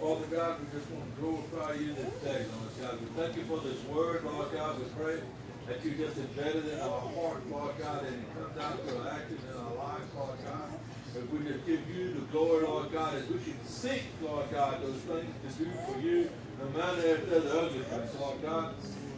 [0.00, 3.00] Father God, we just want to glorify you this day, Lord God.
[3.00, 4.78] We thank you for this word, Lord God.
[4.78, 5.20] We pray
[5.66, 9.00] that you just embed it in our heart, Lord God, and it comes out to
[9.00, 10.70] our action in our lives, Lord God.
[11.16, 14.82] If we just give you the glory, Lord God, as we can seek, Lord God,
[14.82, 16.30] those things to do for you,
[16.60, 18.74] no matter if they're the ugly things, Lord God.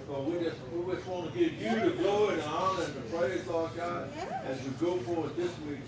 [0.08, 2.94] But we just, we just want to give you the glory, and the honor, and
[2.94, 4.10] the praise, Lord God,
[4.46, 5.80] as we go forward this week.